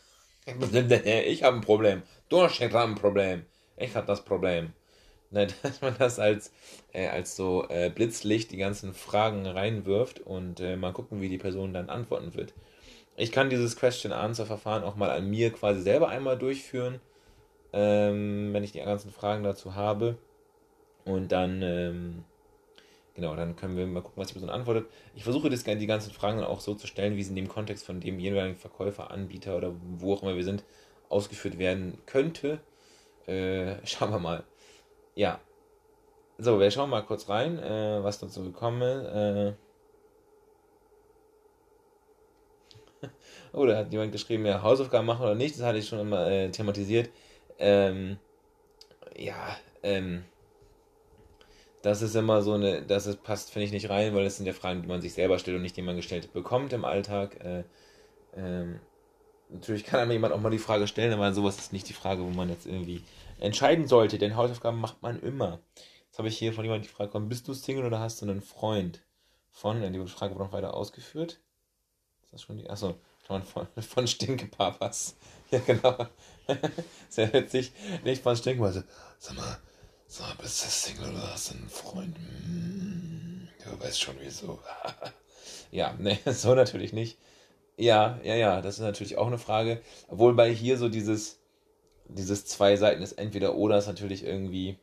Ich 1.25 1.43
habe 1.43 1.57
ein 1.57 1.61
Problem. 1.61 2.03
Du 2.29 2.41
hast 2.41 2.61
ein 2.61 2.95
Problem. 2.95 3.45
Ich 3.77 3.95
habe 3.95 4.07
das 4.07 4.23
Problem. 4.23 4.73
Ne, 5.31 5.47
dass 5.63 5.81
man 5.81 5.95
das 5.97 6.19
als, 6.19 6.51
äh, 6.91 7.07
als 7.07 7.35
so 7.35 7.67
äh, 7.69 7.91
Blitzlicht 7.93 8.51
die 8.51 8.57
ganzen 8.57 8.93
Fragen 8.93 9.45
reinwirft 9.45 10.19
und 10.21 10.59
äh, 10.59 10.75
mal 10.75 10.91
gucken, 10.91 11.21
wie 11.21 11.29
die 11.29 11.37
Person 11.37 11.73
dann 11.73 11.89
antworten 11.89 12.33
wird. 12.33 12.53
Ich 13.15 13.31
kann 13.31 13.49
dieses 13.49 13.75
Question-Answer-Verfahren 13.75 14.83
auch 14.83 14.95
mal 14.95 15.11
an 15.11 15.29
mir 15.29 15.51
quasi 15.51 15.81
selber 15.81 16.09
einmal 16.09 16.37
durchführen, 16.37 16.99
ähm, 17.73 18.53
wenn 18.53 18.63
ich 18.63 18.71
die 18.71 18.79
ganzen 18.79 19.11
Fragen 19.11 19.43
dazu 19.43 19.75
habe. 19.75 20.17
Und 21.05 21.31
dann 21.31 21.61
ähm, 21.61 22.23
Genau, 23.19 23.35
dann 23.35 23.57
können 23.57 23.75
wir 23.75 23.85
mal 23.85 24.01
gucken, 24.01 24.21
was 24.21 24.29
die 24.29 24.33
Person 24.35 24.49
antwortet. 24.49 24.87
Ich 25.13 25.25
versuche 25.25 25.49
das, 25.49 25.65
die 25.65 25.87
ganzen 25.87 26.13
Fragen 26.13 26.37
dann 26.37 26.47
auch 26.47 26.61
so 26.61 26.73
zu 26.73 26.87
stellen, 26.87 27.17
wie 27.17 27.23
sie 27.23 27.31
in 27.31 27.35
dem 27.35 27.49
Kontext 27.49 27.85
von 27.85 27.99
dem 27.99 28.17
jeweiligen 28.17 28.55
Verkäufer, 28.55 29.11
Anbieter 29.11 29.57
oder 29.57 29.73
wo 29.97 30.13
auch 30.13 30.23
immer 30.23 30.37
wir 30.37 30.45
sind, 30.45 30.63
ausgeführt 31.09 31.57
werden 31.57 31.97
könnte. 32.05 32.61
Äh, 33.27 33.75
schauen 33.85 34.11
wir 34.11 34.19
mal. 34.19 34.45
Ja. 35.15 35.41
So, 36.37 36.61
wir 36.61 36.71
schauen 36.71 36.89
mal 36.89 37.01
kurz 37.01 37.27
rein, 37.27 37.59
äh, 37.59 38.01
was 38.01 38.19
dazu 38.19 38.41
gekommen 38.41 38.81
ist. 38.83 39.05
Äh 39.07 39.53
oh, 43.51 43.65
da 43.65 43.75
hat 43.75 43.91
jemand 43.91 44.13
geschrieben, 44.13 44.45
ja, 44.45 44.61
Hausaufgaben 44.63 45.05
machen 45.05 45.23
oder 45.25 45.35
nicht, 45.35 45.55
das 45.55 45.65
hatte 45.65 45.79
ich 45.79 45.89
schon 45.89 45.99
immer 45.99 46.25
äh, 46.31 46.51
thematisiert. 46.51 47.09
Ähm, 47.57 48.17
ja, 49.17 49.57
ähm, 49.83 50.23
das 51.81 52.01
ist 52.01 52.15
immer 52.15 52.41
so 52.41 52.53
eine, 52.53 52.81
das 52.81 53.07
ist, 53.07 53.23
passt, 53.23 53.51
finde 53.51 53.65
ich, 53.65 53.71
nicht 53.71 53.89
rein, 53.89 54.13
weil 54.13 54.23
das 54.23 54.37
sind 54.37 54.45
ja 54.45 54.53
Fragen, 54.53 54.81
die 54.81 54.87
man 54.87 55.01
sich 55.01 55.13
selber 55.13 55.39
stellt 55.39 55.55
und 55.55 55.63
nicht 55.63 55.77
die 55.77 55.81
man 55.81 55.95
gestellt 55.95 56.33
bekommt 56.33 56.73
im 56.73 56.85
Alltag. 56.85 57.39
Äh, 57.43 57.63
ähm, 58.35 58.79
natürlich 59.49 59.85
kann 59.85 59.99
einem 59.99 60.11
jemand 60.11 60.33
auch 60.33 60.41
mal 60.41 60.49
die 60.49 60.59
Frage 60.59 60.87
stellen, 60.87 61.13
aber 61.13 61.33
sowas 61.33 61.57
ist 61.57 61.73
nicht 61.73 61.87
die 61.89 61.93
Frage, 61.93 62.23
wo 62.23 62.29
man 62.29 62.49
jetzt 62.49 62.65
irgendwie 62.65 63.03
entscheiden 63.39 63.87
sollte, 63.87 64.17
denn 64.17 64.35
Hausaufgaben 64.35 64.79
macht 64.79 65.01
man 65.01 65.21
immer. 65.21 65.59
Jetzt 66.07 66.17
habe 66.17 66.27
ich 66.27 66.37
hier 66.37 66.53
von 66.53 66.63
jemandem 66.63 66.87
die 66.87 66.93
Frage 66.93 67.09
bekommen, 67.09 67.29
bist 67.29 67.47
du 67.47 67.53
Single 67.53 67.85
oder 67.85 67.99
hast 67.99 68.21
du 68.21 68.25
einen 68.25 68.41
Freund? 68.41 69.01
Von, 69.51 69.81
die 69.81 70.07
Frage 70.07 70.35
wurde 70.35 70.45
noch 70.45 70.53
weiter 70.53 70.73
ausgeführt. 70.73 71.39
Ist 72.23 72.33
das 72.33 72.41
schon 72.43 72.57
die, 72.57 72.69
achso, 72.69 72.95
von, 73.19 73.43
von 73.43 74.07
Stinkepapas. 74.07 75.15
Ja, 75.51 75.57
genau. 75.65 76.05
Sehr 77.09 77.33
witzig. 77.33 77.71
Nicht 78.03 78.21
von 78.21 78.35
Stinkepapas. 78.35 78.83
Sag 79.17 79.35
mal, 79.35 79.57
so, 80.11 80.23
bist 80.41 80.65
du 80.65 80.69
Single 80.69 81.11
oder 81.11 81.33
hast 81.33 81.51
du 81.51 81.55
einen 81.55 81.69
Freund? 81.69 82.17
Hm, 82.17 83.47
du 83.63 83.79
weißt 83.79 84.01
schon 84.01 84.15
wieso. 84.19 84.59
ja, 85.71 85.93
ne, 85.99 86.17
so 86.25 86.55
natürlich 86.55 86.93
nicht. 86.93 87.19
Ja, 87.77 88.19
ja, 88.23 88.35
ja, 88.35 88.61
das 88.61 88.75
ist 88.75 88.81
natürlich 88.81 89.17
auch 89.19 89.27
eine 89.27 89.37
Frage. 89.37 89.81
Obwohl 90.07 90.33
bei 90.33 90.51
hier 90.51 90.77
so 90.77 90.89
dieses, 90.89 91.39
dieses 92.07 92.45
zwei 92.47 92.75
Seiten 92.75 93.01
des 93.01 93.13
Entweder-Oder 93.13 93.85
natürlich 93.85 94.23
irgendwie 94.25 94.79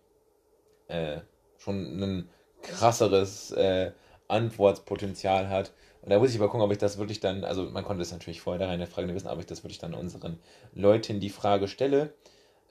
äh, 0.86 1.18
schon 1.58 2.00
ein 2.00 2.30
krasseres 2.62 3.50
äh, 3.50 3.90
Antwortpotenzial 4.28 5.48
hat. 5.48 5.72
Und 6.02 6.10
da 6.10 6.20
muss 6.20 6.30
ich 6.32 6.38
mal 6.38 6.46
gucken, 6.46 6.62
ob 6.62 6.70
ich 6.70 6.78
das 6.78 6.98
wirklich 6.98 7.18
dann, 7.18 7.42
also 7.42 7.64
man 7.64 7.84
konnte 7.84 8.00
das 8.00 8.12
natürlich 8.12 8.40
vorher 8.40 8.60
da 8.60 8.68
rein 8.68 8.78
der 8.78 8.86
Frage 8.88 9.12
wissen, 9.12 9.26
ob 9.26 9.40
ich 9.40 9.46
das 9.46 9.64
wirklich 9.64 9.78
dann 9.78 9.92
unseren 9.92 10.38
Leuten 10.72 11.18
die 11.18 11.30
Frage 11.30 11.66
stelle. 11.66 12.14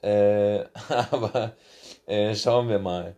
Äh, 0.02 0.64
aber 0.88 1.54
äh, 2.06 2.34
schauen 2.34 2.68
wir 2.68 2.78
mal. 2.78 3.16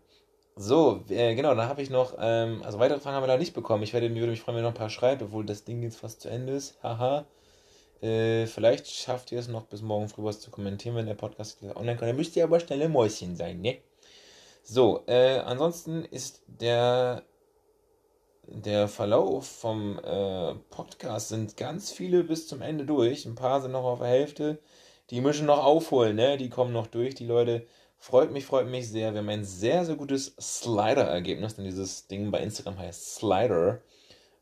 So, 0.57 1.05
äh, 1.09 1.35
genau, 1.37 1.55
dann 1.55 1.69
habe 1.69 1.83
ich 1.83 1.91
noch, 1.91 2.17
ähm, 2.19 2.63
also 2.65 2.81
weitere 2.81 2.99
Fragen 2.99 3.17
haben 3.17 3.23
wir 3.23 3.29
da 3.29 3.39
nicht 3.39 3.55
bekommen. 3.55 3.85
Ich 3.85 3.93
werde, 3.93 4.13
würde 4.13 4.31
mich 4.33 4.41
freuen, 4.41 4.57
wenn 4.57 4.65
ihr 4.65 4.69
noch 4.69 4.75
ein 4.75 4.79
paar 4.79 4.91
schreibt, 4.91 5.23
obwohl 5.23 5.47
das 5.47 5.65
Ding 5.65 5.83
jetzt 5.83 5.99
fast 6.01 6.21
zu 6.21 6.29
Ende 6.29 6.55
ist. 6.55 6.83
Haha. 6.83 7.27
Äh, 8.01 8.47
vielleicht 8.47 8.89
schafft 8.89 9.33
ihr 9.33 9.39
es 9.39 9.49
noch 9.49 9.65
bis 9.67 9.83
morgen 9.83 10.09
früh 10.09 10.25
was 10.25 10.41
zu 10.41 10.51
kommentieren, 10.51 10.97
wenn 10.97 11.07
der 11.07 11.15
Podcast 11.15 11.63
online 11.63 11.97
kommt. 11.97 12.09
Dann 12.09 12.17
müsst 12.17 12.37
ihr 12.37 12.45
aber 12.45 12.61
schnelle 12.61 12.89
Mäuschen 12.89 13.37
sein, 13.37 13.61
ne? 13.61 13.79
So, 14.63 15.05
äh, 15.07 15.39
ansonsten 15.39 16.05
ist 16.05 16.43
der, 16.47 17.23
der 18.47 18.89
Verlauf 18.89 19.47
vom 19.47 19.99
äh, 19.99 20.55
Podcast 20.71 21.29
sind 21.31 21.57
ganz 21.57 21.91
viele 21.91 22.25
bis 22.25 22.49
zum 22.49 22.63
Ende 22.63 22.85
durch. 22.85 23.27
Ein 23.27 23.35
paar 23.35 23.61
sind 23.61 23.73
noch 23.73 23.85
auf 23.85 24.01
der 24.01 24.09
Hälfte. 24.09 24.59
Die 25.11 25.21
müssen 25.21 25.47
noch 25.47 25.65
aufholen, 25.65 26.17
ne? 26.17 26.37
Die 26.37 26.51
kommen 26.51 26.73
noch 26.73 26.87
durch, 26.87 27.15
die 27.15 27.27
Leute 27.27 27.67
Freut 28.01 28.31
mich, 28.31 28.47
freut 28.47 28.69
mich 28.69 28.89
sehr. 28.89 29.13
Wir 29.13 29.19
haben 29.19 29.29
ein 29.29 29.45
sehr, 29.45 29.85
sehr 29.85 29.97
gutes 29.97 30.35
Slider-Ergebnis, 30.41 31.57
denn 31.57 31.65
dieses 31.65 32.07
Ding 32.07 32.31
bei 32.31 32.39
Instagram 32.41 32.79
heißt 32.79 33.17
Slider. 33.17 33.81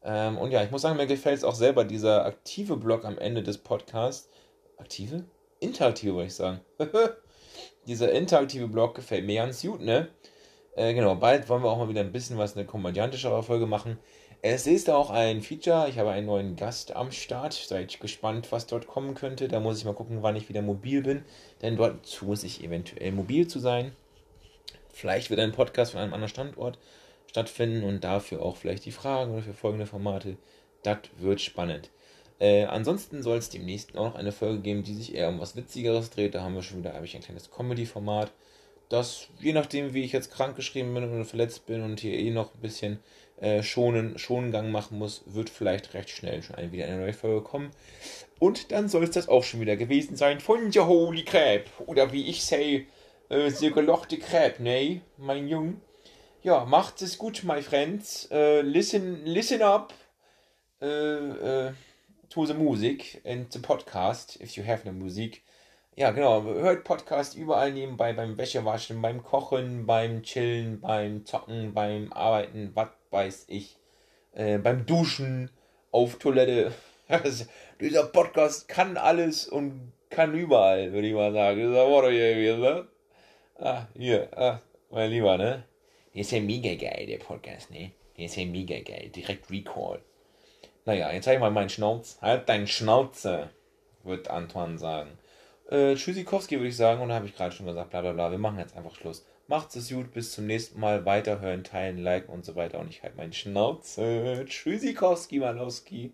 Ähm, 0.05 0.37
und 0.38 0.53
ja, 0.53 0.62
ich 0.62 0.71
muss 0.71 0.83
sagen, 0.83 0.97
mir 0.97 1.07
gefällt 1.07 1.38
es 1.38 1.45
auch 1.45 1.55
selber, 1.55 1.85
dieser 1.85 2.27
aktive 2.27 2.77
Blog 2.77 3.05
am 3.05 3.19
Ende 3.19 3.42
des 3.42 3.59
Podcasts. 3.59 4.29
Aktive? 4.77 5.25
Interaktive, 5.59 6.14
würde 6.14 6.27
ich 6.27 6.35
sagen. 6.35 6.61
dieser 7.87 8.12
interaktive 8.12 8.69
Blog 8.69 8.95
gefällt 8.95 9.25
mir 9.25 9.37
ganz 9.37 9.62
gut, 9.62 9.81
ne? 9.81 10.09
Äh, 10.77 10.92
genau, 10.92 11.14
bald 11.14 11.49
wollen 11.49 11.62
wir 11.62 11.71
auch 11.71 11.79
mal 11.79 11.88
wieder 11.88 12.03
ein 12.03 12.12
bisschen 12.12 12.37
was, 12.37 12.57
eine 12.57 12.66
komödiantischere 12.66 13.42
Folge 13.42 13.66
machen. 13.66 13.99
Es 14.48 14.68
ist 14.68 14.88
auch 14.90 15.11
ein 15.11 15.42
Feature. 15.42 15.88
Ich 15.88 15.98
habe 15.98 16.11
einen 16.11 16.28
neuen 16.28 16.54
Gast 16.54 16.94
am 16.94 17.11
Start. 17.11 17.52
Seid 17.52 17.98
gespannt, 17.98 18.52
was 18.52 18.68
dort 18.68 18.87
kommen 18.87 19.16
könnte. 19.16 19.48
Da 19.48 19.59
muss 19.59 19.78
ich 19.78 19.85
mal 19.85 19.92
gucken, 19.92 20.22
wann 20.22 20.37
ich 20.37 20.48
wieder 20.48 20.62
mobil 20.62 21.02
bin. 21.02 21.24
Denn 21.62 21.76
dort 21.76 22.22
muss 22.22 22.44
ich 22.44 22.62
eventuell 22.62 23.11
mobil 23.11 23.48
zu 23.48 23.59
sein. 23.59 23.90
Vielleicht 24.92 25.30
wird 25.30 25.40
ein 25.40 25.50
Podcast 25.50 25.90
von 25.90 26.00
einem 26.00 26.14
anderen 26.14 26.30
Standort 26.30 26.78
stattfinden 27.26 27.82
und 27.82 28.04
dafür 28.04 28.40
auch 28.40 28.56
vielleicht 28.56 28.85
die 28.85 28.92
Fragen 28.92 29.32
oder 29.32 29.42
für 29.42 29.52
folgende 29.52 29.87
Formate. 29.87 30.37
Das 30.85 30.98
wird 31.18 31.40
spannend. 31.40 31.90
Äh, 32.38 32.66
ansonsten 32.66 33.24
soll 33.24 33.38
es 33.38 33.50
demnächst 33.50 33.96
auch 33.96 34.11
noch 34.11 34.14
eine 34.14 34.30
Folge 34.30 34.61
geben, 34.61 34.85
die 34.85 34.94
sich 34.94 35.16
eher 35.16 35.28
um 35.28 35.40
was 35.40 35.56
Witzigeres 35.56 36.11
dreht. 36.11 36.37
Da 36.37 36.42
haben 36.42 36.54
wir 36.54 36.62
schon 36.62 36.78
wieder, 36.78 36.94
habe 36.94 37.04
ich 37.04 37.16
ein 37.16 37.22
kleines 37.22 37.50
Comedy-Format. 37.50 38.30
Das, 38.90 39.26
je 39.40 39.52
nachdem, 39.52 39.92
wie 39.92 40.04
ich 40.04 40.12
jetzt 40.12 40.30
krank 40.30 40.54
geschrieben 40.54 40.94
bin 40.94 41.02
oder 41.02 41.24
verletzt 41.24 41.66
bin 41.66 41.82
und 41.82 41.98
hier 41.98 42.16
eh 42.16 42.30
noch 42.30 42.54
ein 42.54 42.61
bisschen 42.61 43.00
äh, 43.38 43.62
schonen, 43.62 44.18
Schonengang 44.18 44.70
machen 44.70 44.99
muss, 44.99 45.22
wird 45.27 45.51
vielleicht 45.51 45.94
recht 45.94 46.11
schnell 46.11 46.42
schon 46.42 46.72
wieder 46.72 46.87
eine 46.87 46.99
neue 46.99 47.12
Folge 47.12 47.42
kommen. 47.42 47.70
Und 48.38 48.72
dann 48.72 48.88
soll 48.88 49.05
es 49.05 49.11
das 49.11 49.29
auch 49.29 49.44
schon 49.44 49.61
wieder 49.61 49.77
gewesen 49.77 50.16
sein 50.16 50.40
von 50.40 50.70
der 50.70 50.87
Holy 50.87 51.25
Crab. 51.25 51.64
Oder 51.87 52.12
wie 52.12 52.27
ich 52.27 52.44
say, 52.44 52.87
äh, 53.29 53.51
der 53.51 53.70
gelochte 53.70 54.18
Crab, 54.18 54.61
ne, 54.61 55.01
mein 55.16 55.49
Jung. 55.49 55.81
Ja, 56.42 56.64
macht 56.64 57.03
es 57.03 57.18
gut, 57.18 57.42
my 57.44 57.61
friends. 57.61 58.29
Uh, 58.31 58.61
listen, 58.62 59.25
listen 59.25 59.62
up 59.62 59.92
uh, 60.81 60.87
uh, 60.87 61.72
to 62.29 62.46
the 62.46 62.55
music 62.55 63.20
and 63.25 63.53
the 63.53 63.59
podcast, 63.59 64.40
if 64.40 64.57
you 64.57 64.64
have 64.64 64.85
no 64.85 64.92
music. 64.92 65.42
Ja, 65.96 66.11
genau. 66.11 66.44
Hört 66.44 66.85
Podcast 66.85 67.35
überall 67.37 67.72
nebenbei, 67.72 68.12
beim 68.12 68.37
Wäschewaschen, 68.37 69.01
beim 69.01 69.22
Kochen, 69.22 69.87
beim 69.87 70.22
Chillen, 70.22 70.81
beim 70.81 71.25
Zocken, 71.25 71.72
beim 71.72 72.12
Arbeiten, 72.12 72.70
was 72.75 72.88
weiß 73.11 73.47
ich, 73.49 73.77
äh, 74.33 74.59
beim 74.59 74.87
Duschen, 74.87 75.51
auf 75.90 76.19
Toilette. 76.19 76.73
Dieser 77.81 78.05
Podcast 78.05 78.69
kann 78.69 78.97
alles 78.97 79.49
und 79.49 79.92
kann 80.11 80.35
überall, 80.35 80.92
würde 80.92 81.09
ich 81.09 81.14
mal 81.14 81.33
sagen. 81.33 81.57
Dieser 81.59 81.88
Wort 81.88 82.11
hier 82.11 82.35
gewesen, 82.35 82.61
ne? 82.61 82.88
Ah, 83.59 83.87
hier, 83.97 84.29
ah, 84.37 84.61
mein 84.90 85.11
Lieber, 85.11 85.38
ne? 85.38 85.64
Der 86.12 86.21
ist 86.21 86.33
ja 86.33 86.40
mega 86.40 86.75
geil, 86.75 87.07
der 87.07 87.19
Podcast, 87.19 87.71
ne? 87.71 87.92
Der 88.16 88.27
ist 88.27 88.37
ja 88.37 88.45
mega 88.45 88.79
geil. 88.81 89.11
Direkt 89.14 89.51
Recall. 89.51 90.01
Naja, 90.85 91.12
jetzt 91.12 91.25
zeig 91.25 91.35
ich 91.35 91.40
mal 91.40 91.51
meinen 91.51 91.69
Schnauz. 91.69 92.19
Halt 92.21 92.49
deinen 92.49 92.66
Schnauze, 92.66 93.51
wird 94.05 94.29
Antoine 94.29 94.79
sagen. 94.79 95.19
Äh, 95.71 95.95
Tschüssikowski 95.95 96.57
würde 96.57 96.69
ich 96.69 96.77
sagen, 96.77 97.01
und 97.01 97.09
da 97.09 97.16
habe 97.16 97.27
ich 97.27 97.35
gerade 97.35 97.53
schon 97.53 97.66
gesagt, 97.66 97.90
bla 97.90 98.01
bla 98.01 98.12
bla. 98.12 98.31
Wir 98.31 98.38
machen 98.38 98.59
jetzt 98.59 98.77
einfach 98.77 98.95
Schluss. 98.95 99.27
Macht's 99.48 99.76
es 99.76 99.90
gut, 99.90 100.12
bis 100.12 100.32
zum 100.32 100.46
nächsten 100.46 100.80
Mal. 100.80 101.04
Weiterhören, 101.04 101.62
teilen, 101.62 101.98
liken 101.98 102.32
und 102.32 102.44
so 102.44 102.56
weiter. 102.56 102.80
Und 102.80 102.88
ich 102.90 103.02
halte 103.02 103.16
meinen 103.16 103.32
Schnauze. 103.32 104.44
Tschüssikowski, 104.46 105.38
Malowski. 105.38 106.12